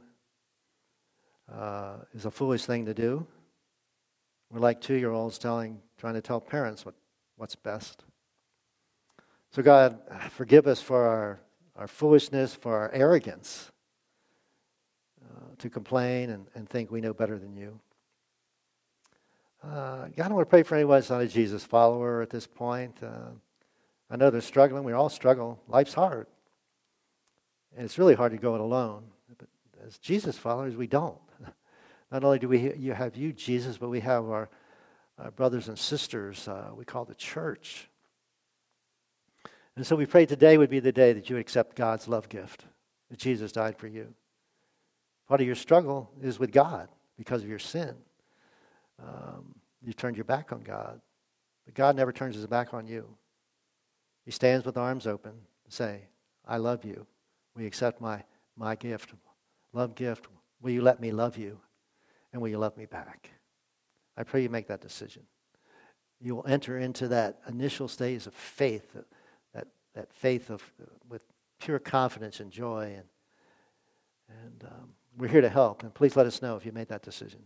uh, 1.53 1.97
is 2.13 2.25
a 2.25 2.31
foolish 2.31 2.65
thing 2.65 2.85
to 2.85 2.93
do. 2.93 3.25
We're 4.51 4.59
like 4.59 4.81
two 4.81 4.95
year 4.95 5.11
olds 5.11 5.37
telling, 5.37 5.79
trying 5.97 6.15
to 6.15 6.21
tell 6.21 6.41
parents 6.41 6.85
what, 6.85 6.95
what's 7.37 7.55
best. 7.55 8.03
So, 9.51 9.61
God, 9.61 9.99
forgive 10.31 10.67
us 10.67 10.81
for 10.81 11.03
our, 11.03 11.39
our 11.75 11.87
foolishness, 11.87 12.55
for 12.55 12.77
our 12.77 12.91
arrogance 12.93 13.71
uh, 15.23 15.55
to 15.57 15.69
complain 15.69 16.29
and, 16.29 16.47
and 16.55 16.69
think 16.69 16.91
we 16.91 17.01
know 17.01 17.13
better 17.13 17.37
than 17.37 17.55
you. 17.55 17.79
Uh, 19.63 20.07
God, 20.15 20.31
I 20.31 20.33
want 20.33 20.47
to 20.47 20.49
pray 20.49 20.63
for 20.63 20.75
anyone 20.75 20.97
that's 20.97 21.09
not 21.09 21.21
a 21.21 21.27
Jesus 21.27 21.63
follower 21.63 22.21
at 22.21 22.29
this 22.29 22.47
point. 22.47 22.97
Uh, 23.03 23.31
I 24.09 24.15
know 24.15 24.29
they're 24.29 24.41
struggling. 24.41 24.83
We 24.83 24.93
all 24.93 25.09
struggle. 25.09 25.61
Life's 25.67 25.93
hard. 25.93 26.27
And 27.75 27.85
it's 27.85 27.97
really 27.97 28.15
hard 28.15 28.31
to 28.31 28.37
go 28.37 28.55
it 28.55 28.61
alone. 28.61 29.03
But 29.37 29.47
as 29.85 29.97
Jesus 29.97 30.37
followers, 30.37 30.75
we 30.75 30.87
don't. 30.87 31.17
Not 32.11 32.23
only 32.23 32.39
do 32.39 32.49
we 32.49 32.73
you 32.75 32.93
have 32.93 33.15
you, 33.15 33.31
Jesus, 33.31 33.77
but 33.77 33.89
we 33.89 34.01
have 34.01 34.25
our, 34.25 34.49
our 35.17 35.31
brothers 35.31 35.67
and 35.67 35.79
sisters 35.79 36.47
uh, 36.47 36.71
we 36.75 36.85
call 36.85 37.05
the 37.05 37.15
church. 37.15 37.89
And 39.75 39.87
so 39.87 39.95
we 39.95 40.05
pray 40.05 40.25
today 40.25 40.57
would 40.57 40.69
be 40.69 40.79
the 40.79 40.91
day 40.91 41.13
that 41.13 41.29
you 41.29 41.37
accept 41.37 41.75
God's 41.75 42.07
love 42.07 42.27
gift, 42.27 42.65
that 43.09 43.19
Jesus 43.19 43.51
died 43.51 43.77
for 43.77 43.87
you. 43.87 44.13
Part 45.27 45.39
of 45.39 45.47
your 45.47 45.55
struggle 45.55 46.11
is 46.21 46.39
with 46.39 46.51
God 46.51 46.89
because 47.17 47.41
of 47.41 47.49
your 47.49 47.59
sin. 47.59 47.95
Um, 49.01 49.55
you 49.81 49.93
turned 49.93 50.17
your 50.17 50.25
back 50.25 50.51
on 50.51 50.61
God. 50.61 50.99
But 51.65 51.73
God 51.73 51.95
never 51.95 52.11
turns 52.11 52.35
his 52.35 52.45
back 52.47 52.73
on 52.73 52.85
you. 52.85 53.07
He 54.25 54.31
stands 54.31 54.65
with 54.65 54.77
arms 54.77 55.07
open 55.07 55.31
and 55.31 55.73
say, 55.73 56.01
I 56.45 56.57
love 56.57 56.83
you. 56.83 57.07
We 57.55 57.65
accept 57.65 58.01
my, 58.01 58.23
my 58.57 58.75
gift? 58.75 59.13
Love 59.73 59.95
gift. 59.95 60.27
Will 60.61 60.71
you 60.71 60.81
let 60.81 60.99
me 60.99 61.11
love 61.11 61.37
you? 61.37 61.59
And 62.33 62.41
will 62.41 62.49
you 62.49 62.57
love 62.57 62.77
me 62.77 62.85
back? 62.85 63.29
I 64.17 64.23
pray 64.23 64.43
you 64.43 64.49
make 64.49 64.67
that 64.67 64.81
decision. 64.81 65.23
You 66.19 66.35
will 66.35 66.45
enter 66.47 66.77
into 66.77 67.07
that 67.09 67.39
initial 67.47 67.87
stage 67.87 68.27
of 68.27 68.33
faith, 68.33 68.95
that, 69.53 69.67
that 69.95 70.13
faith 70.13 70.49
of, 70.49 70.63
with 71.09 71.23
pure 71.59 71.79
confidence 71.79 72.39
and 72.39 72.51
joy. 72.51 72.93
And, 72.95 73.07
and 74.43 74.63
um, 74.71 74.89
we're 75.17 75.27
here 75.27 75.41
to 75.41 75.49
help. 75.49 75.83
And 75.83 75.93
please 75.93 76.15
let 76.15 76.25
us 76.25 76.41
know 76.41 76.55
if 76.55 76.65
you 76.65 76.71
made 76.71 76.89
that 76.89 77.01
decision. 77.01 77.41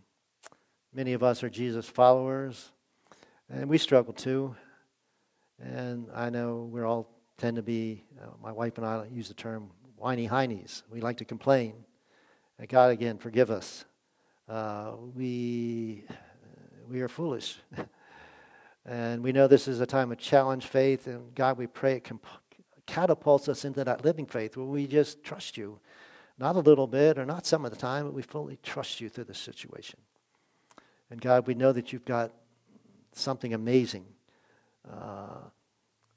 Many 0.94 1.14
of 1.14 1.22
us 1.22 1.42
are 1.42 1.50
Jesus 1.50 1.86
followers, 1.86 2.70
and 3.50 3.68
we 3.68 3.78
struggle 3.78 4.12
too. 4.12 4.54
And 5.60 6.08
I 6.14 6.30
know 6.30 6.68
we 6.70 6.82
all 6.82 7.10
tend 7.38 7.56
to 7.56 7.62
be, 7.62 8.04
uh, 8.22 8.28
my 8.42 8.52
wife 8.52 8.78
and 8.78 8.86
I 8.86 9.06
use 9.12 9.28
the 9.28 9.34
term 9.34 9.70
whiny 9.96 10.28
heinies. 10.28 10.82
We 10.90 11.00
like 11.00 11.18
to 11.18 11.24
complain. 11.24 11.74
And 12.58 12.68
God, 12.68 12.90
again, 12.92 13.18
forgive 13.18 13.50
us 13.50 13.84
uh, 14.48 14.92
we, 15.14 16.04
we 16.88 17.00
are 17.00 17.08
foolish. 17.08 17.58
and 18.86 19.22
we 19.22 19.32
know 19.32 19.46
this 19.46 19.68
is 19.68 19.80
a 19.80 19.86
time 19.86 20.12
of 20.12 20.18
challenge 20.18 20.66
faith, 20.66 21.06
and 21.06 21.34
God, 21.34 21.58
we 21.58 21.66
pray 21.66 21.94
it 21.94 22.04
can 22.04 22.20
catapults 22.86 23.48
us 23.48 23.64
into 23.64 23.84
that 23.84 24.04
living 24.04 24.26
faith 24.26 24.56
where 24.56 24.64
we 24.64 24.86
just 24.86 25.22
trust 25.22 25.56
you. 25.56 25.78
Not 26.38 26.56
a 26.56 26.60
little 26.60 26.86
bit 26.86 27.18
or 27.18 27.26
not 27.26 27.46
some 27.46 27.64
of 27.64 27.70
the 27.70 27.76
time, 27.76 28.04
but 28.04 28.14
we 28.14 28.22
fully 28.22 28.58
trust 28.62 29.00
you 29.00 29.08
through 29.08 29.24
this 29.24 29.38
situation. 29.38 29.98
And 31.10 31.20
God, 31.20 31.46
we 31.46 31.54
know 31.54 31.72
that 31.72 31.92
you've 31.92 32.04
got 32.04 32.32
something 33.12 33.54
amazing, 33.54 34.04
uh, 34.88 35.38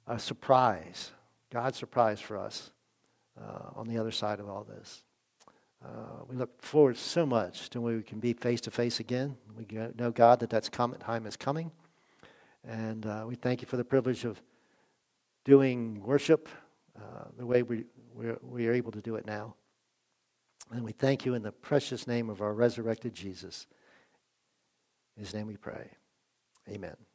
a 0.08 0.20
surprise, 0.20 1.12
God's 1.52 1.78
surprise 1.78 2.20
for 2.20 2.38
us 2.38 2.72
uh, 3.40 3.70
on 3.76 3.88
the 3.88 3.98
other 3.98 4.12
side 4.12 4.40
of 4.40 4.50
all 4.50 4.64
this. 4.64 5.04
Uh, 5.84 6.24
we 6.28 6.36
look 6.36 6.62
forward 6.62 6.98
so 6.98 7.26
much 7.26 7.70
to 7.70 7.80
when 7.80 7.96
we 7.96 8.04
can 8.04 8.20
be 8.20 8.34
face 8.34 8.62
to 8.62 8.72
face 8.72 9.00
again. 9.00 9.38
We 9.58 9.66
know, 9.98 10.12
God, 10.12 10.40
that 10.42 10.50
that 10.50 10.70
time 10.72 11.26
is 11.26 11.38
coming. 11.38 11.72
And 12.68 13.06
uh, 13.06 13.26
we 13.28 13.36
thank 13.36 13.62
you 13.62 13.68
for 13.68 13.78
the 13.78 13.86
privilege 13.86 14.26
of 14.26 14.42
doing 15.46 16.02
worship 16.04 16.50
uh, 16.98 17.26
the 17.38 17.46
way 17.46 17.64
we, 17.64 17.86
we're, 18.14 18.38
we 18.42 18.68
are 18.68 18.74
able 18.74 18.92
to 18.92 19.02
do 19.02 19.16
it 19.16 19.26
now. 19.26 19.56
And 20.72 20.84
we 20.84 20.92
thank 20.92 21.26
you 21.26 21.34
in 21.34 21.42
the 21.42 21.52
precious 21.52 22.06
name 22.08 22.30
of 22.30 22.42
our 22.42 22.54
resurrected 22.54 23.14
Jesus. 23.14 23.66
In 25.16 25.24
his 25.24 25.34
name 25.34 25.48
we 25.48 25.58
pray. 25.58 25.90
Amen. 26.70 27.09